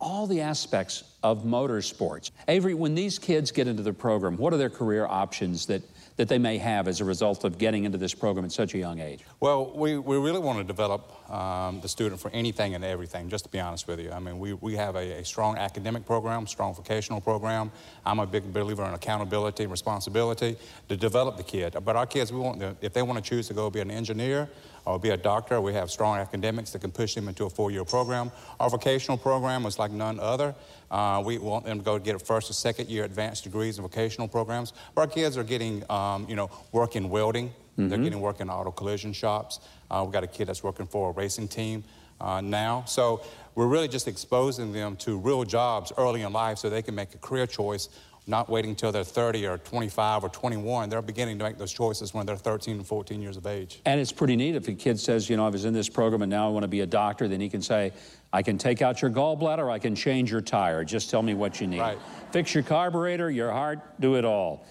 [0.00, 2.32] all the aspects of motorsports.
[2.48, 5.82] Avery, when these kids get into the program, what are their career options that
[6.18, 8.78] that they may have as a result of getting into this program at such a
[8.78, 9.20] young age?
[9.38, 13.44] Well, we, we really want to develop um, the student for anything and everything, just
[13.44, 14.10] to be honest with you.
[14.10, 17.70] I mean, we, we have a, a strong academic program, strong vocational program.
[18.04, 20.56] I'm a big believer in accountability and responsibility
[20.88, 21.76] to develop the kid.
[21.84, 24.48] But our kids, we want, if they want to choose to go be an engineer,
[24.88, 25.60] or be a doctor.
[25.60, 28.30] We have strong academics that can push them into a four-year program.
[28.58, 30.54] Our vocational program is like none other.
[30.90, 33.82] Uh, we want them to go get a first or second year advanced degrees in
[33.82, 34.72] vocational programs.
[34.94, 37.48] But our kids are getting, um, you know, work in welding.
[37.48, 37.88] Mm-hmm.
[37.88, 39.60] They're getting work in auto collision shops.
[39.90, 41.84] Uh, we've got a kid that's working for a racing team
[42.20, 42.84] uh, now.
[42.86, 43.22] So
[43.54, 47.14] we're really just exposing them to real jobs early in life so they can make
[47.14, 47.90] a career choice
[48.28, 50.88] not waiting until they're 30 or 25 or 21.
[50.88, 53.80] They're beginning to make those choices when they're 13 and 14 years of age.
[53.86, 56.22] And it's pretty neat if a kid says, you know, I was in this program
[56.22, 57.92] and now I want to be a doctor, then he can say,
[58.32, 60.84] I can take out your gallbladder, I can change your tire.
[60.84, 61.80] Just tell me what you need.
[61.80, 61.98] Right.
[62.30, 64.66] Fix your carburetor, your heart, do it all.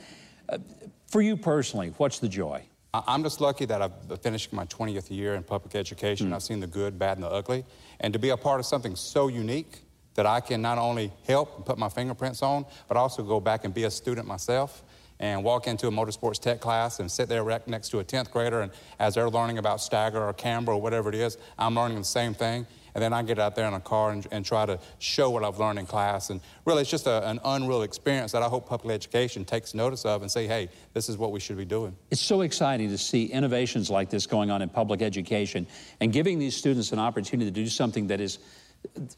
[0.48, 0.60] Uh,
[1.08, 2.64] for you personally, what's the joy?
[2.94, 6.30] I'm just lucky that I've finished my 20th year in public education.
[6.30, 6.34] Mm.
[6.34, 7.66] I've seen the good, bad, and the ugly.
[8.00, 9.84] And to be a part of something so unique
[10.18, 13.64] that I can not only help and put my fingerprints on, but also go back
[13.66, 14.84] and be a student myself
[15.20, 18.62] and walk into a motorsports tech class and sit there next to a 10th grader
[18.62, 22.04] and as they're learning about stagger or camber or whatever it is, I'm learning the
[22.04, 22.68] same thing.
[22.96, 25.44] And then I get out there in a car and, and try to show what
[25.44, 26.32] I've learned in class.
[26.32, 30.04] And really, it's just a, an unreal experience that I hope public education takes notice
[30.04, 31.96] of and say, hey, this is what we should be doing.
[32.10, 35.68] It's so exciting to see innovations like this going on in public education
[36.00, 38.40] and giving these students an opportunity to do something that is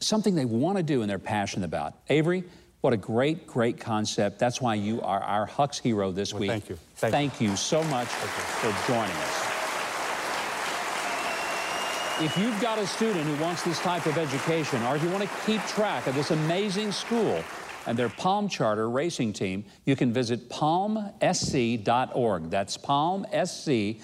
[0.00, 1.94] something they want to do and they're passionate about.
[2.08, 2.44] Avery,
[2.80, 4.38] what a great, great concept.
[4.38, 6.50] That's why you are our Hux hero this Well, week.
[6.50, 6.78] thank you.
[6.96, 7.56] Thank, Thank you.
[7.56, 9.46] so much for joining us.
[12.22, 15.22] If you've got a student who wants this type of education, or if you want
[15.24, 17.42] to keep track of this amazing school
[17.86, 22.50] and their Palm Charter racing team, you can visit palmsc.org.
[22.50, 23.96] That's palmsc.org.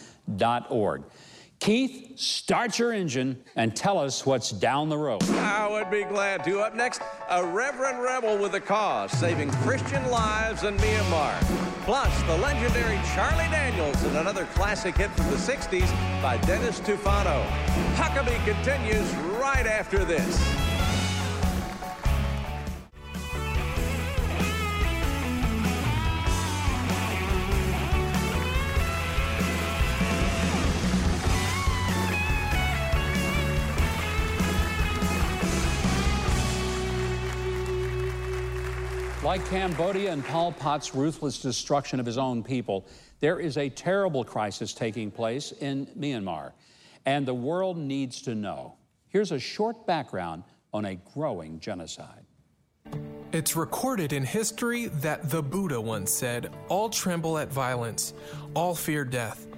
[1.59, 5.23] Keith, start your engine and tell us what's down the road.
[5.31, 6.61] I would be glad to.
[6.61, 11.41] Up next, a reverend rebel with a cause, saving Christian lives in Myanmar.
[11.85, 15.91] Plus, the legendary Charlie Daniels and another classic hit from the 60s
[16.23, 17.47] by Dennis Tufano.
[17.95, 20.76] Huckabee continues right after this.
[39.27, 42.87] Like Cambodia and Pol Pot's ruthless destruction of his own people,
[43.19, 46.53] there is a terrible crisis taking place in Myanmar,
[47.07, 48.77] and the world needs to know.
[49.09, 52.25] Here's a short background on a growing genocide.
[53.33, 58.15] It's recorded in history that the Buddha once said, All tremble at violence,
[58.55, 59.49] all fear death.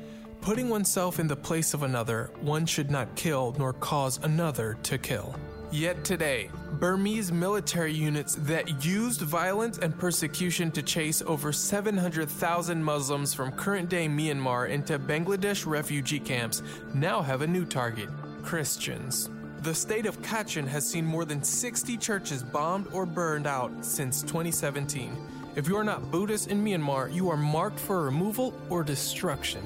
[0.40, 4.96] Putting oneself in the place of another, one should not kill nor cause another to
[4.96, 5.34] kill.
[5.70, 6.50] Yet today,
[6.80, 13.90] Burmese military units that used violence and persecution to chase over 700,000 Muslims from current
[13.90, 16.62] day Myanmar into Bangladesh refugee camps
[16.94, 18.08] now have a new target
[18.42, 19.28] Christians.
[19.60, 24.22] The state of Kachin has seen more than 60 churches bombed or burned out since
[24.22, 25.14] 2017.
[25.54, 29.60] If you are not Buddhist in Myanmar, you are marked for removal or destruction.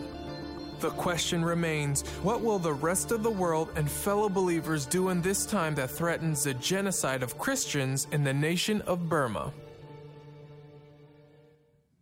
[0.82, 5.22] The question remains what will the rest of the world and fellow believers do in
[5.22, 9.52] this time that threatens the genocide of Christians in the nation of Burma?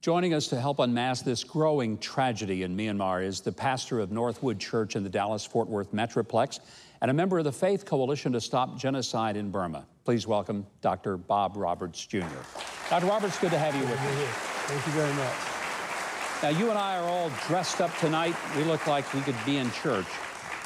[0.01, 4.59] Joining us to help unmask this growing tragedy in Myanmar is the pastor of Northwood
[4.59, 6.61] Church in the Dallas Fort Worth Metroplex
[7.03, 9.87] and a member of the Faith Coalition to Stop Genocide in Burma.
[10.07, 11.19] Please welcome Dr.
[11.19, 12.25] Bob Roberts Jr.
[12.89, 13.05] Dr.
[13.05, 14.35] Roberts, good to have you with us.
[14.69, 15.50] Thank you very much.
[16.43, 18.35] Now, you and I are all dressed up tonight.
[18.57, 20.07] We look like we could be in church.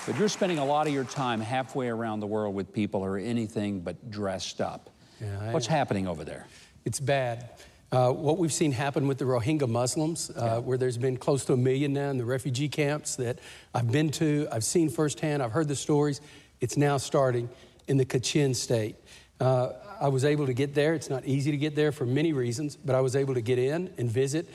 [0.06, 3.06] But you're spending a lot of your time halfway around the world with people who
[3.06, 4.90] are anything but dressed up.
[5.20, 6.46] Yeah, What's happening over there?
[6.84, 7.50] It's bad.
[7.90, 11.54] Uh, what we've seen happen with the Rohingya Muslims, uh, where there's been close to
[11.54, 13.40] a million now in the refugee camps that
[13.74, 16.20] I've been to, I've seen firsthand, I've heard the stories.
[16.60, 17.48] It's now starting
[17.88, 18.94] in the Kachin state.
[19.40, 19.70] Uh,
[20.00, 20.94] I was able to get there.
[20.94, 23.58] It's not easy to get there for many reasons, but I was able to get
[23.58, 24.48] in and visit.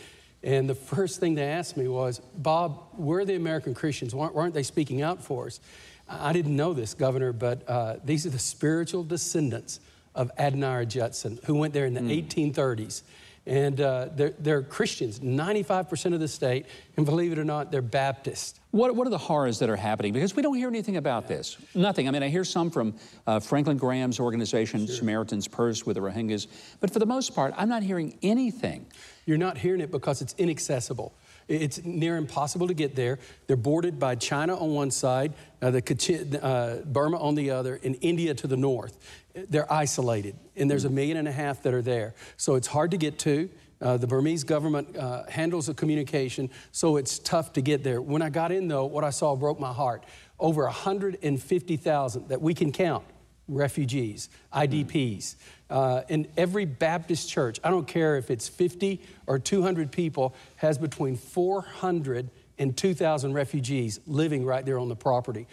[0.43, 4.15] And the first thing they asked me was, Bob, where are the American Christians?
[4.15, 5.59] Why aren't they speaking out for us?
[6.07, 9.79] I didn't know this, Governor, but uh, these are the spiritual descendants
[10.15, 13.03] of Adoniram Judson, who went there in the 1830s.
[13.45, 16.65] And uh, they're, they're Christians, 95% of the state,
[16.97, 18.59] and believe it or not, they're Baptist.
[18.71, 20.13] What, what are the horrors that are happening?
[20.13, 21.57] Because we don't hear anything about this.
[21.73, 22.07] Nothing.
[22.07, 26.47] I mean, I hear some from uh, Franklin Graham's organization, Samaritan's Purse, with the Rohingyas.
[26.79, 28.85] But for the most part, I'm not hearing anything.
[29.25, 31.13] You're not hearing it because it's inaccessible.
[31.47, 33.17] It's near impossible to get there.
[33.47, 37.79] They're bordered by China on one side, uh, the Kachin, uh, Burma on the other,
[37.83, 38.97] and India to the north.
[39.33, 42.13] They're isolated, and there's a million and a half that are there.
[42.37, 43.49] So it's hard to get to.
[43.81, 48.01] Uh, the Burmese government uh, handles the communication, so it's tough to get there.
[48.01, 50.05] When I got in, though, what I saw broke my heart.
[50.37, 53.03] Over 150,000 that we can count
[53.49, 55.35] refugees, IDPs.
[55.69, 60.77] Uh, and every Baptist church, I don't care if it's 50 or 200 people, has
[60.77, 65.47] between 400 and 2,000 refugees living right there on the property.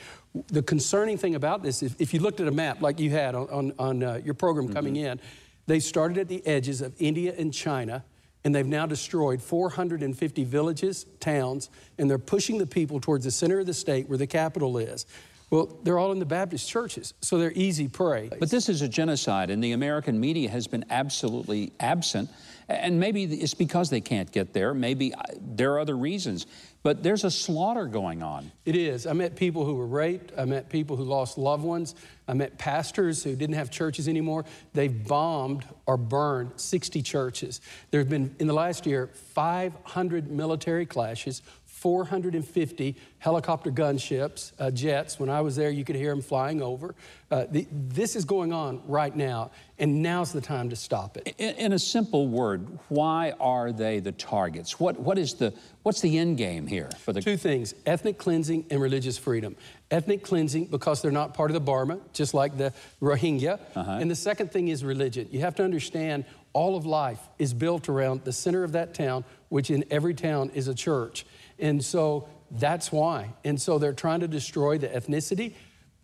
[0.49, 3.35] The concerning thing about this is if you looked at a map like you had
[3.35, 5.21] on, on, on uh, your program coming in,
[5.67, 8.05] they started at the edges of India and China,
[8.45, 13.61] and they've now destroyed 450 villages, towns, and they're pushing the people towards the center
[13.61, 15.07] of the state where the capital is.
[15.51, 18.31] Well, they're all in the Baptist churches, so they're easy prey.
[18.39, 22.31] But this is a genocide, and the American media has been absolutely absent.
[22.69, 24.75] And maybe it's because they can't get there.
[24.75, 26.47] Maybe uh, there are other reasons.
[26.83, 28.51] But there's a slaughter going on.
[28.65, 29.07] It is.
[29.07, 30.33] I met people who were raped.
[30.37, 31.95] I met people who lost loved ones.
[32.27, 34.45] I met pastors who didn't have churches anymore.
[34.73, 37.61] They've bombed or burned 60 churches.
[37.93, 41.43] There have been, in the last year, 500 military clashes,
[41.87, 45.21] 450 helicopter gunships, uh, jets.
[45.21, 46.97] When I was there, you could hear them flying over.
[47.31, 51.37] Uh, the, this is going on right now, and now's the time to stop it.
[51.39, 54.81] In, in a simple word, why are they the targets?
[54.81, 58.67] What, what is the, what's the end game here for the Two things ethnic cleansing
[58.69, 59.55] and religious freedom.
[59.89, 63.61] Ethnic cleansing because they're not part of the Burma, just like the Rohingya.
[63.77, 65.29] And the second thing is religion.
[65.31, 66.25] You have to understand
[66.57, 70.51] all of life is built around the center of that town, which in every town
[70.55, 71.27] is a church.
[71.59, 73.35] And so that's why.
[73.45, 75.55] And so they're trying to destroy the ethnicity.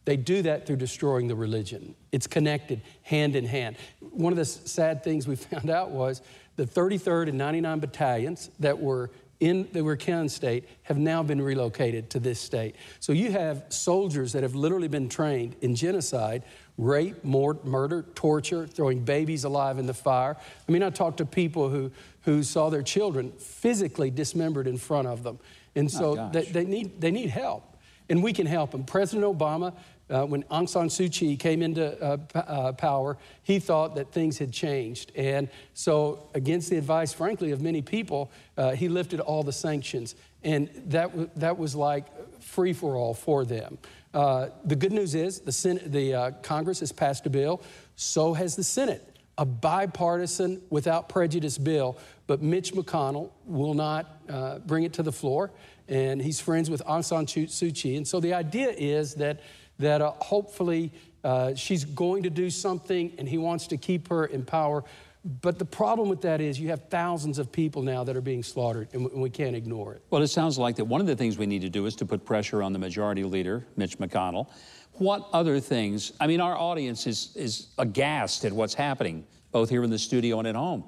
[0.05, 1.95] They do that through destroying the religion.
[2.11, 3.77] It's connected hand in hand.
[4.01, 6.23] One of the sad things we found out was
[6.57, 9.11] the 33rd and 99 battalions that were
[9.43, 12.77] in the Rakhine state have now been relocated to this state.
[13.01, 16.45] So you have soldiers that have literally been trained in genocide,
[16.79, 20.37] rape, murder, torture, throwing babies alive in the fire.
[20.69, 21.91] I mean, I talked to people who,
[22.21, 25.41] who saw their children physically dismembered in front of them.
[25.75, 26.33] And so gosh.
[26.33, 27.65] they, they, need, they need help.
[28.09, 28.85] And we can help them.
[28.85, 29.75] President Obama,
[30.11, 34.13] uh, when Aung San Suu Kyi came into uh, p- uh, power, he thought that
[34.13, 35.13] things had changed.
[35.17, 40.15] And so, against the advice, frankly, of many people, uh, he lifted all the sanctions.
[40.45, 42.07] And that, w- that was like
[42.43, 43.79] free for all for them.
[44.13, 47.63] Uh, the good news is the, Senate, the uh, Congress has passed a bill,
[47.97, 49.09] so has the Senate.
[49.39, 51.97] A bipartisan, without prejudice bill,
[52.27, 55.51] but Mitch McConnell will not bring it to the floor,
[55.89, 57.97] and he's friends with Aung San Suu Kyi.
[57.97, 59.41] And so the idea is that,
[59.79, 60.93] that uh, hopefully
[61.25, 64.85] uh, she's going to do something, and he wants to keep her in power.
[65.25, 68.43] But the problem with that is you have thousands of people now that are being
[68.43, 70.03] slaughtered, and we- can't ignore it.
[70.11, 72.07] Well, it sounds like that one of the things we need to do is to
[72.07, 74.49] put pressure on the majority leader, Mitch McConnell.
[74.95, 76.13] What other things?
[76.21, 80.39] I mean, our audience is, is aghast at what's happening, both here in the studio
[80.39, 80.85] and at home.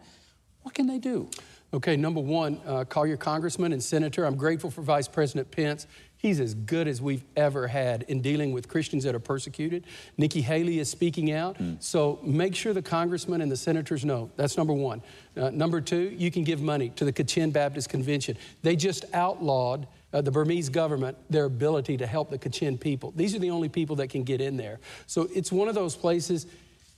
[0.62, 1.30] What can they do?
[1.72, 4.24] Okay, number one, uh, call your congressman and senator.
[4.24, 5.87] I'm grateful for Vice President Pence.
[6.25, 9.85] He's as good as we've ever had in dealing with Christians that are persecuted.
[10.16, 11.59] Nikki Haley is speaking out.
[11.81, 14.31] So make sure the congressmen and the senators know.
[14.37, 15.03] That's number one.
[15.37, 18.39] Uh, number two, you can give money to the Kachin Baptist Convention.
[18.62, 23.12] They just outlawed uh, the Burmese government their ability to help the Kachin people.
[23.14, 24.81] These are the only people that can get in there.
[25.07, 26.47] So it's one of those places,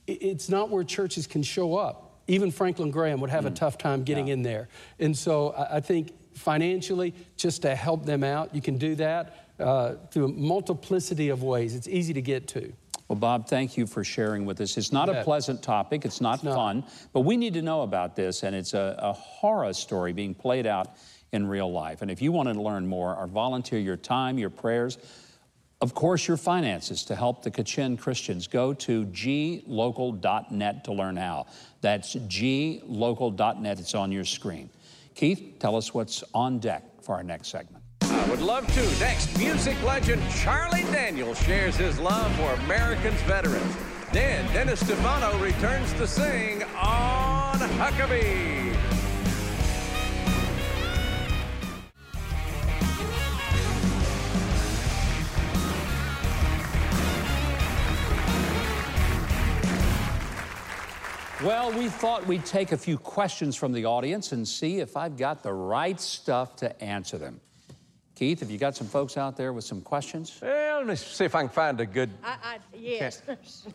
[0.07, 2.21] it's not where churches can show up.
[2.29, 4.69] Even Franklin Graham would have a tough time getting in there.
[5.01, 9.49] And so I, I think financially, just to help them out, you can do that
[9.59, 11.75] uh, through a multiplicity of ways.
[11.75, 12.73] It's easy to get to.
[13.09, 14.77] Well, Bob, thank you for sharing with us.
[14.77, 18.43] It's not a pleasant topic, it's not fun, but we need to know about this,
[18.43, 20.97] and it's a, a horror story being played out
[21.33, 22.03] in real life.
[22.03, 24.99] And if you want to learn more or volunteer your time, your prayers,
[25.81, 31.47] of course, your finances to help the Kachin Christians, go to glocal.net to learn how.
[31.83, 33.79] That's glocal.net.
[33.79, 34.71] It's on your screen.
[35.17, 37.83] Keith, tell us what's on deck for our next segment.
[38.03, 39.01] I would love to.
[39.01, 43.75] Next, music legend Charlie Daniels shares his love for America's veterans.
[44.13, 48.66] Then, Dennis Tufano returns to sing on Huckabee.
[61.45, 65.19] Well, we thought we'd take a few questions from the audience and see if I've
[65.19, 67.43] got the right stuff to answer them.
[68.15, 70.39] Keith, have you got some folks out there with some questions?
[70.41, 72.09] Well, let me see if I can find a good.
[72.25, 73.21] I, I, yes.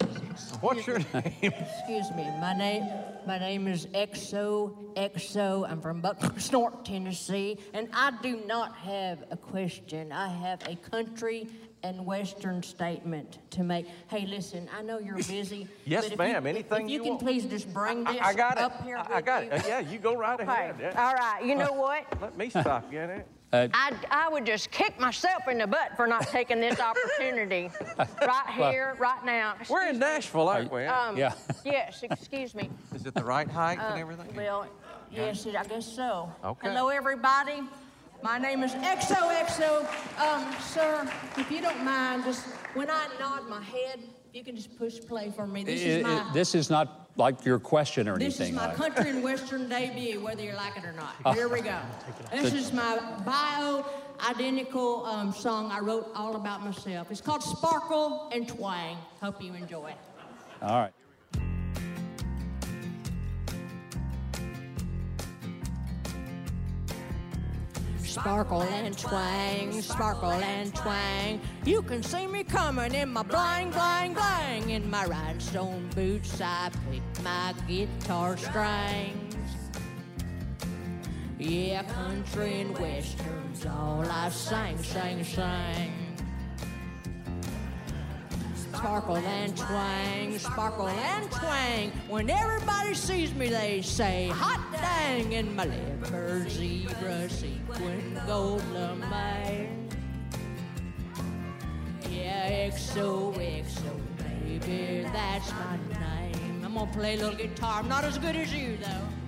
[0.62, 1.36] What's your name?
[1.43, 2.24] Excuse me.
[2.41, 2.89] My name,
[3.28, 5.70] my name is XO XO.
[5.70, 10.12] I'm from Bucksnort, Tennessee, and I do not have a question.
[10.12, 11.47] I have a country
[11.84, 13.88] and western statement to make.
[14.07, 14.69] Hey, listen.
[14.77, 15.67] I know you're busy.
[15.86, 17.21] Yes, but if ma'am, You, anything if you, you can want.
[17.23, 18.63] please just bring I- this I got it.
[18.63, 18.97] up here.
[18.97, 19.51] I- I got you.
[19.51, 19.65] it.
[19.65, 20.49] Uh, yeah, you go right Okay.
[20.49, 20.75] ahead.
[20.79, 20.93] Yeah.
[21.07, 21.43] All right.
[21.43, 22.05] You know what?
[22.21, 22.99] Let me stop you.
[22.99, 23.23] innit?
[23.53, 28.57] I, I would just kick myself in the butt for not taking this opportunity right
[28.57, 29.55] Well, here, right now.
[29.69, 30.86] We're in Nashville, aren't we?
[30.86, 32.69] Um, Yes, excuse me.
[32.95, 34.34] Is it the right height Uh, and everything?
[34.36, 34.67] Well,
[35.11, 36.32] yes, it, I guess so.
[36.45, 36.69] Okay.
[36.69, 37.61] Hello, everybody.
[38.24, 39.88] My name is XOXO.
[40.19, 42.45] Um, sir, if you don't mind, just
[42.76, 43.99] when I nod my head,
[44.34, 45.63] you can just push play for me.
[45.63, 48.30] This I- is my this is not like your question or anything.
[48.30, 51.15] this is my like- country and western debut, whether you like it or not.
[51.26, 51.34] Oh.
[51.34, 51.78] Here we go.
[52.32, 53.86] This is my bio
[54.30, 57.09] identical um, song I wrote all about myself.
[57.11, 58.97] It's called Sparkle and Twang.
[59.19, 59.97] Hope you enjoy it.
[60.61, 60.93] All right.
[68.12, 71.39] Sparkle and twang, sparkle and twang.
[71.64, 74.70] You can see me coming in my bling, bling, bling.
[74.72, 79.36] In my rhinestone boots, I pick my guitar strings.
[81.39, 86.01] Yeah, country and westerns, all I sang, sang, sang.
[88.82, 91.91] Sparkle and twang, sparkle and twang.
[92.07, 99.88] When everybody sees me, they say, hot dang, in my leopard zebra sequin gold lame.
[102.09, 106.63] Yeah, XO, XO, baby, that's my name.
[106.65, 107.82] I'm gonna play a little guitar.
[107.82, 109.20] I'm not as good as you, though.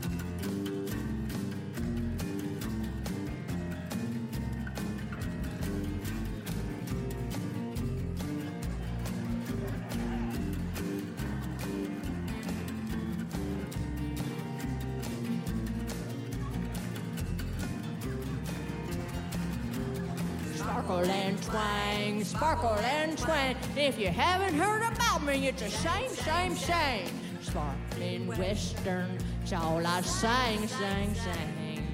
[22.53, 23.55] Sparkle and twang.
[23.75, 27.07] If you haven't heard about me, it's a shame, shame, shame.
[27.41, 31.87] Sparkling western, it's all I sang, sang, sang.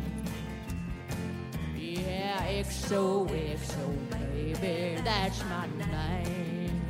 [1.78, 6.82] Yeah, XO, XO, baby, that's my name.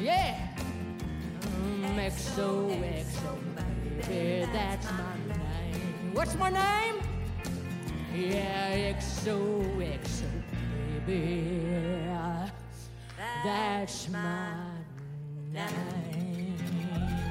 [0.00, 0.48] Yeah.
[1.40, 2.70] Mm, XO,
[3.04, 6.14] XO, baby, that's my name.
[6.14, 6.96] What's my name?
[8.14, 12.01] Yeah, XO, XO, baby.
[13.44, 14.54] That's my
[15.52, 16.56] name.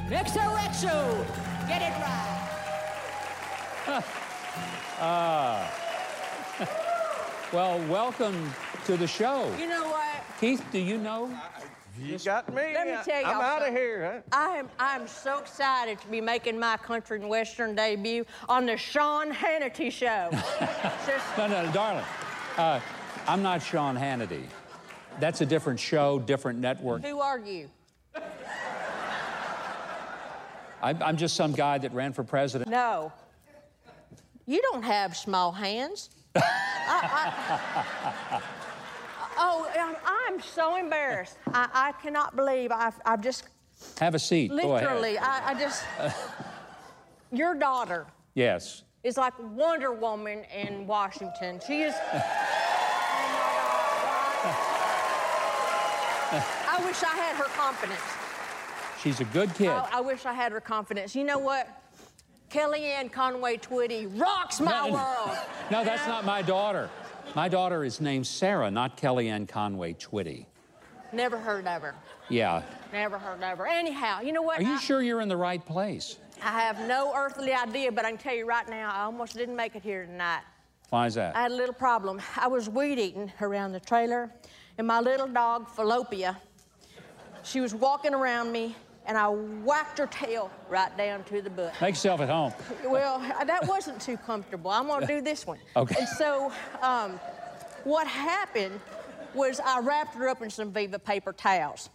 [0.10, 1.26] XOXO,
[1.68, 2.38] get it right.
[5.04, 5.68] Ah.
[7.52, 8.52] well, welcome
[8.86, 9.52] to the show.
[9.58, 10.24] You know what?
[10.40, 11.36] Keith, do you know?
[12.00, 12.62] You got me.
[12.74, 13.26] Let me tell you.
[13.26, 14.24] I'm out of here.
[14.32, 14.38] Huh?
[14.38, 18.78] I am I'm so excited to be making my country and western debut on the
[18.78, 20.30] Sean Hannity show.
[20.32, 22.06] Just- No, no, darling.
[22.58, 22.80] Uh,
[23.28, 24.44] I'm not Sean Hannity.
[25.20, 27.04] That's a different show, different network.
[27.04, 27.70] who are you?
[30.82, 32.70] I'm, I'm just some guy that ran for president.
[32.70, 33.12] No.
[34.48, 36.10] You don't have small hands.
[36.36, 36.42] I,
[38.32, 38.42] I,
[39.38, 41.38] oh, I'm, I'm so embarrassed.
[41.54, 43.44] I, I cannot believe I've, I've just
[44.00, 44.52] Have a seat.
[44.52, 45.84] Literally, I, I just,
[47.32, 48.84] your daughter Yes.
[49.04, 51.60] is like Wonder Woman in Washington.
[51.66, 51.94] She is.
[56.82, 58.02] I wish I had her confidence.
[59.02, 59.70] She's a good kid.
[59.70, 61.16] I, I wish I had her confidence.
[61.16, 61.68] You know what?
[62.50, 65.38] Kellyanne Conway Twitty rocks my No, world.
[65.70, 66.90] No, that's not my daughter.
[67.36, 70.48] My daughter is named Sarah, not Kellyanne Conway Twitty.
[71.14, 71.94] Never heard of her.
[72.30, 72.64] Yeah.
[72.92, 73.68] Never heard of her.
[73.68, 74.60] Anyhow, you know what?
[74.60, 76.18] Are you I, sure you're in the right place?
[76.44, 79.56] I have no earthly idea, but I can tell you right now, I almost didn't
[79.56, 80.42] make it here tonight.
[80.90, 81.36] Why is that?
[81.36, 82.20] I had a little problem.
[82.38, 84.32] I was weed eating around the trailer,
[84.80, 86.36] and my little dog, Falopia,
[87.44, 88.76] she was walking around me,
[89.06, 91.74] and I whacked her tail right down to the butt.
[91.82, 92.54] Make yourself at home.
[92.86, 94.72] Well, that wasn't too comfortable.
[94.72, 95.58] I'm gonna do this one.
[95.76, 95.96] Okay.
[96.00, 97.20] And so, um,
[97.84, 98.80] what happened
[99.34, 101.90] was I wrapped her up in some Viva paper towels.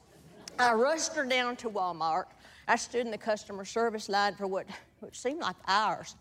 [0.59, 2.25] I rushed her down to Walmart.
[2.67, 4.67] I stood in the customer service line for what,
[5.01, 6.17] what seemed like hours.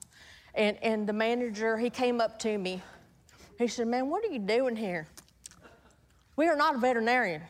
[0.53, 2.81] And, and the manager, he came up to me.
[3.57, 5.07] He said, Man, what are you doing here?
[6.35, 7.41] We are not a veterinarian.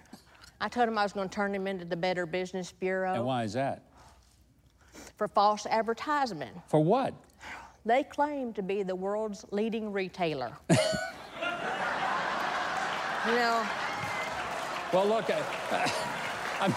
[0.62, 3.26] I told him I was going to turn him into the Better Business Bureau And
[3.26, 3.84] why is that?
[5.18, 6.56] for false advertisement.
[6.68, 7.14] For what?
[7.86, 10.52] They claim to be the world's leading retailer.
[10.70, 10.76] you
[13.28, 13.66] know,
[14.94, 15.44] Well, look, I,
[16.62, 16.74] I'm,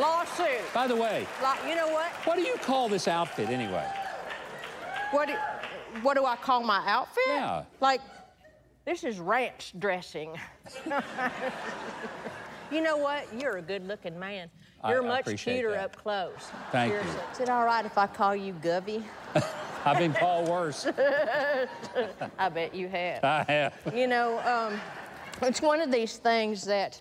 [0.00, 0.72] lawsuit.
[0.72, 2.10] by the way, Like, you know what?
[2.24, 3.86] what do you call this outfit anyway?
[5.10, 5.34] What do,
[6.02, 7.22] what do I call my outfit?
[7.26, 7.64] Yeah.
[7.80, 8.00] Like,
[8.84, 10.38] this is ranch dressing.
[12.70, 13.26] you know what?
[13.38, 14.50] You're a good-looking man.
[14.88, 15.84] You're I much appreciate cuter that.
[15.84, 16.50] up close.
[16.70, 16.98] Thank you.
[17.32, 19.02] Is it all right if I call you Govey?
[19.84, 20.86] I've been called worse.
[22.38, 23.24] I bet you have.
[23.24, 23.94] I have.
[23.94, 24.80] You know, um,
[25.42, 27.00] it's one of these things that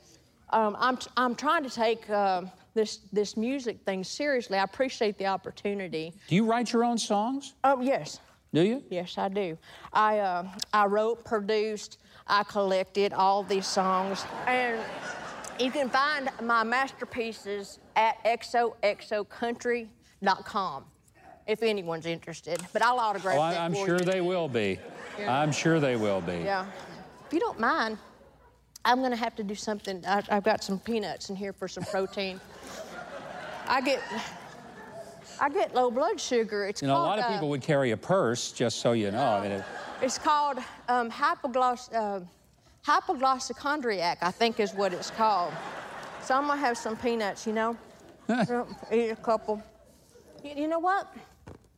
[0.51, 4.57] um, I'm, I'm trying to take um this, this music thing seriously.
[4.57, 6.13] I appreciate the opportunity.
[6.27, 7.55] Do you write your own songs?
[7.63, 8.19] Um, yes,
[8.53, 8.83] Do you?
[8.89, 9.57] yes, I do.
[9.93, 10.43] I, uh,
[10.73, 14.77] I wrote, produced, I collected all these songs, and
[15.59, 20.85] you can find my masterpieces at xoxocountry.com
[21.47, 22.61] if anyone's interested.
[22.73, 24.05] But I'll autograph Oh, I, I'm sure you.
[24.05, 24.79] they will be.
[25.19, 25.39] Yeah.
[25.39, 26.39] I'm sure they will be.
[26.43, 26.65] Yeah.
[27.27, 27.97] If you don't mind,
[28.83, 30.03] I'm gonna have to do something.
[30.05, 32.39] I, I've got some peanuts in here for some protein.
[33.67, 33.99] I get,
[35.39, 36.65] I get low blood sugar.
[36.65, 39.09] It's You know, a lot of uh, people would carry a purse, just so you
[39.11, 39.23] know.
[39.23, 39.63] I mean, it,
[40.01, 42.19] It's called um, hypogloss, uh,
[42.85, 45.53] hypoglycemic, I think is what it's called.
[46.21, 47.77] So I'm gonna have some peanuts, you know.
[48.91, 49.61] Eat a couple.
[50.43, 51.13] You, you know what?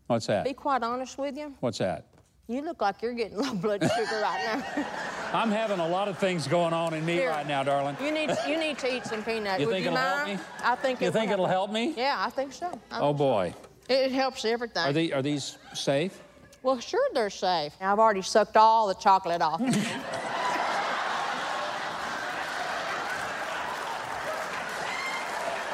[0.08, 0.46] what's that?
[0.46, 1.54] Be quite honest with you.
[1.60, 2.06] What's that?
[2.48, 4.86] You look like you're getting low blood sugar right now.
[5.34, 7.30] I'm having a lot of things going on in me Here.
[7.30, 7.98] right now, darling.
[8.02, 9.60] You need you need to eat some peanuts.
[9.60, 10.40] You Would think you it'll help mind?
[10.40, 10.46] me?
[10.64, 11.94] I think You it will think it'll help me?
[11.98, 12.68] Yeah, I think so.
[12.90, 13.54] I Oh think boy.
[13.90, 13.94] so.
[13.94, 14.84] It, it helps everything.
[14.86, 16.22] Are they are these safe?
[16.64, 17.74] Well, sure they're safe.
[17.82, 19.62] I've already sucked all the chocolate off.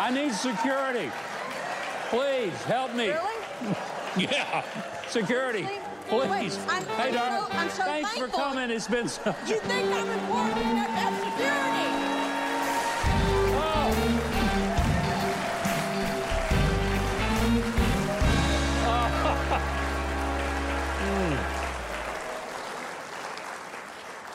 [0.04, 1.10] I need security.
[2.10, 3.08] Please help me.
[3.12, 3.76] Really?
[4.18, 4.64] Yeah.
[5.08, 5.66] Security.
[6.10, 6.30] Please.
[6.30, 7.50] Wait, I'm- hey, darling.
[7.50, 8.70] so- I'm so thanks for coming.
[8.70, 9.34] It's been so.
[9.48, 11.83] you think I'm important enough to have security?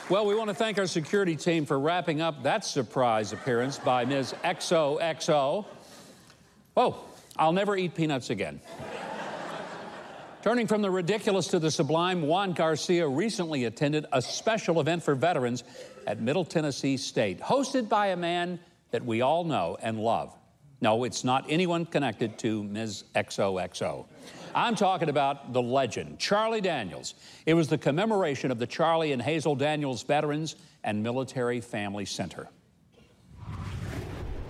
[0.09, 4.05] Well, we want to thank our security team for wrapping up that surprise appearance by
[4.05, 4.33] Ms.
[4.43, 5.67] XOXO.
[6.75, 7.05] Oh,
[7.37, 8.59] I'll never eat peanuts again.
[10.41, 15.13] Turning from the ridiculous to the sublime, Juan Garcia recently attended a special event for
[15.13, 15.63] veterans
[16.07, 20.35] at Middle Tennessee State, hosted by a man that we all know and love.
[20.81, 23.03] No, it's not anyone connected to Ms.
[23.15, 24.05] XOXO.
[24.55, 27.15] I'm talking about the legend, Charlie Daniels.
[27.45, 32.47] It was the commemoration of the Charlie and Hazel Daniels Veterans and Military Family Center.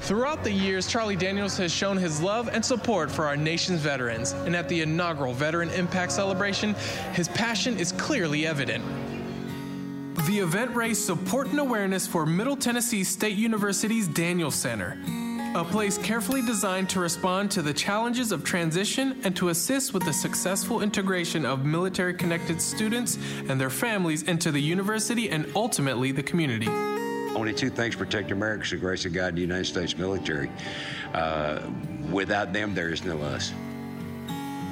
[0.02, 4.32] Throughout the years, Charlie Daniels has shown his love and support for our nation's veterans,
[4.32, 6.74] and at the inaugural Veteran Impact Celebration,
[7.14, 8.84] his passion is clearly evident.
[10.26, 14.98] The event raised support and awareness for Middle Tennessee State University's Daniels Center,
[15.56, 20.06] a place carefully designed to respond to the challenges of transition and to assist with
[20.06, 26.12] the successful integration of military connected students and their families into the university and ultimately
[26.12, 26.68] the community.
[26.68, 30.52] Only two things protect America is the grace of God and the United States military.
[31.14, 31.62] Uh,
[32.12, 33.52] without them, there is no us.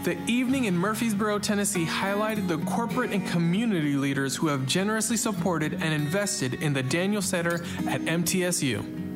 [0.04, 5.74] The evening in Murfreesboro, Tennessee highlighted the corporate and community leaders who have generously supported
[5.74, 7.56] and invested in the Daniel Center
[7.88, 9.07] at MTSU.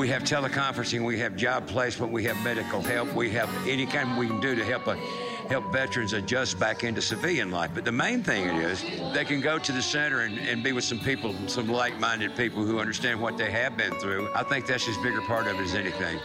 [0.00, 4.16] We have teleconferencing, we have job placement, we have medical help, we have any kind
[4.16, 4.96] we can do to help a,
[5.50, 7.72] help veterans adjust back into civilian life.
[7.74, 8.82] But the main thing is,
[9.12, 12.64] they can go to the center and, and be with some people, some like-minded people
[12.64, 14.30] who understand what they have been through.
[14.34, 16.18] I think that's as bigger part of it as anything.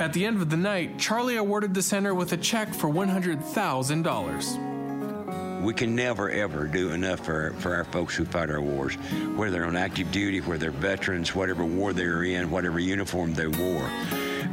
[0.00, 4.77] At the end of the night, Charlie awarded the center with a check for $100,000.
[5.60, 8.94] We can never, ever do enough for, for our folks who fight our wars,
[9.36, 13.48] whether they're on active duty, whether they're veterans, whatever war they're in, whatever uniform they
[13.48, 13.90] wore.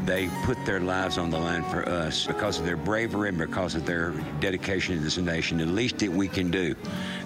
[0.05, 3.75] They put their lives on the line for us because of their bravery and because
[3.75, 5.59] of their dedication to this nation.
[5.59, 6.75] The least that we can do,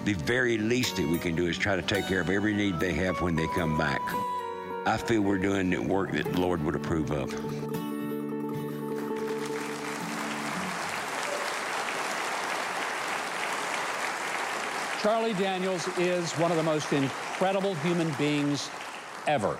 [0.04, 2.78] the very least that we can do is try to take care of every need
[2.80, 4.00] they have when they come back.
[4.86, 7.89] I feel we're doing work that the Lord would approve of.
[15.00, 18.68] Charlie Daniels is one of the most incredible human beings
[19.26, 19.56] ever.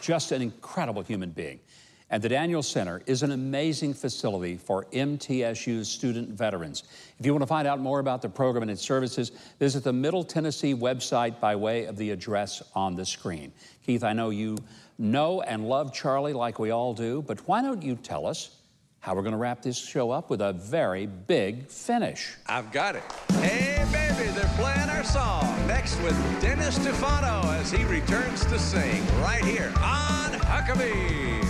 [0.00, 1.60] Just an incredible human being.
[2.08, 6.84] And the Daniels Center is an amazing facility for MTSU's student veterans.
[7.18, 9.92] If you want to find out more about the program and its services, visit the
[9.92, 13.52] Middle Tennessee website by way of the address on the screen.
[13.84, 14.56] Keith, I know you
[14.96, 18.57] know and love Charlie like we all do, but why don't you tell us
[19.00, 22.36] how we're going to wrap this show up with a very big finish?
[22.46, 23.02] I've got it.
[23.34, 25.44] Hey, baby, they're playing our song.
[25.66, 31.44] Next with Dennis Tufano as he returns to sing right here on Huckabee.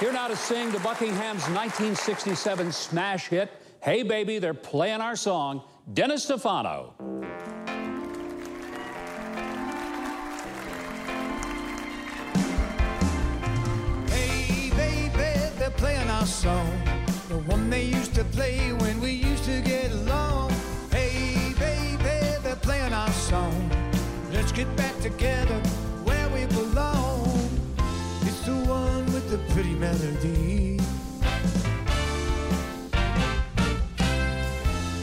[0.00, 5.62] Here now to sing the Buckingham's 1967 smash hit, Hey Baby, They're Playing Our Song,
[5.94, 6.94] Dennis Tufano.
[29.82, 30.78] Melody.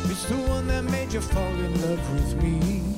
[0.05, 2.88] It's the one that made you fall in love with me.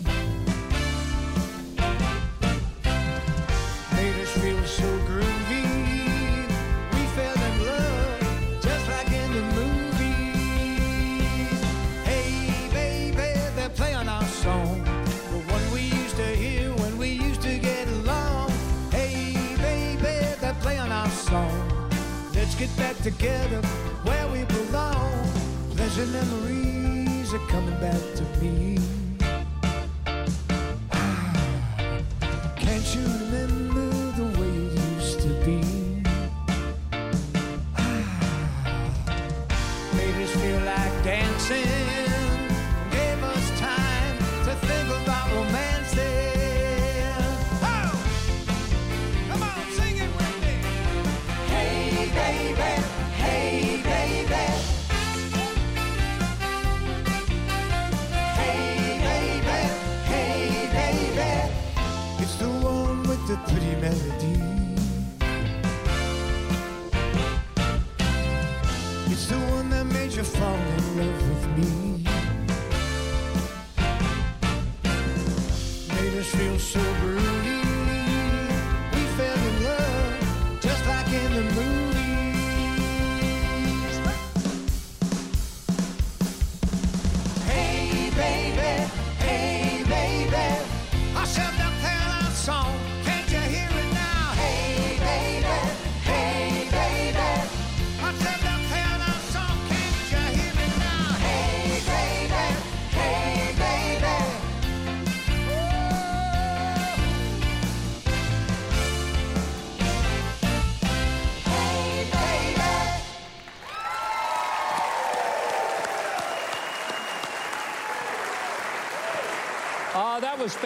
[23.04, 23.62] Together
[24.04, 25.12] where we belong.
[25.76, 29.01] Pleasure memories are coming back to me.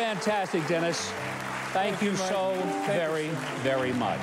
[0.05, 1.09] Fantastic, Dennis.
[1.73, 2.53] Thank, Thank you so
[2.85, 3.29] very,
[3.63, 4.19] very much.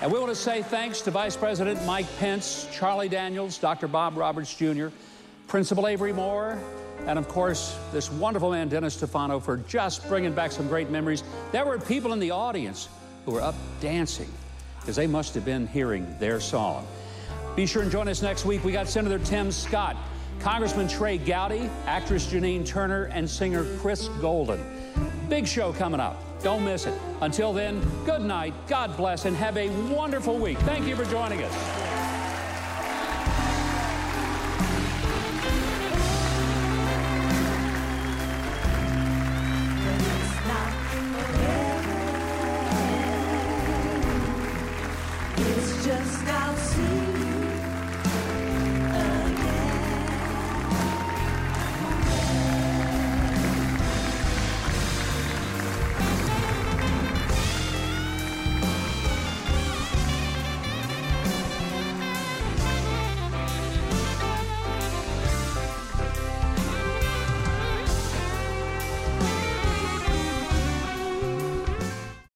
[0.00, 3.86] And we want to say thanks to Vice President Mike Pence, Charlie Daniels, Dr.
[3.86, 4.86] Bob Roberts Jr.,
[5.46, 6.58] Principal Avery Moore,
[7.06, 11.22] and of course, this wonderful man, Dennis Tufano, for just bringing back some great memories.
[11.52, 12.88] There were people in the audience
[13.26, 14.32] who were up dancing
[14.80, 16.86] because they must have been hearing their song.
[17.56, 18.64] Be sure and join us next week.
[18.64, 19.98] We got Senator Tim Scott,
[20.40, 24.77] Congressman Trey Gowdy, actress Janine Turner, and singer Chris Golden.
[25.28, 26.22] Big show coming up.
[26.42, 26.94] Don't miss it.
[27.20, 30.58] Until then, good night, God bless, and have a wonderful week.
[30.58, 31.97] Thank you for joining us.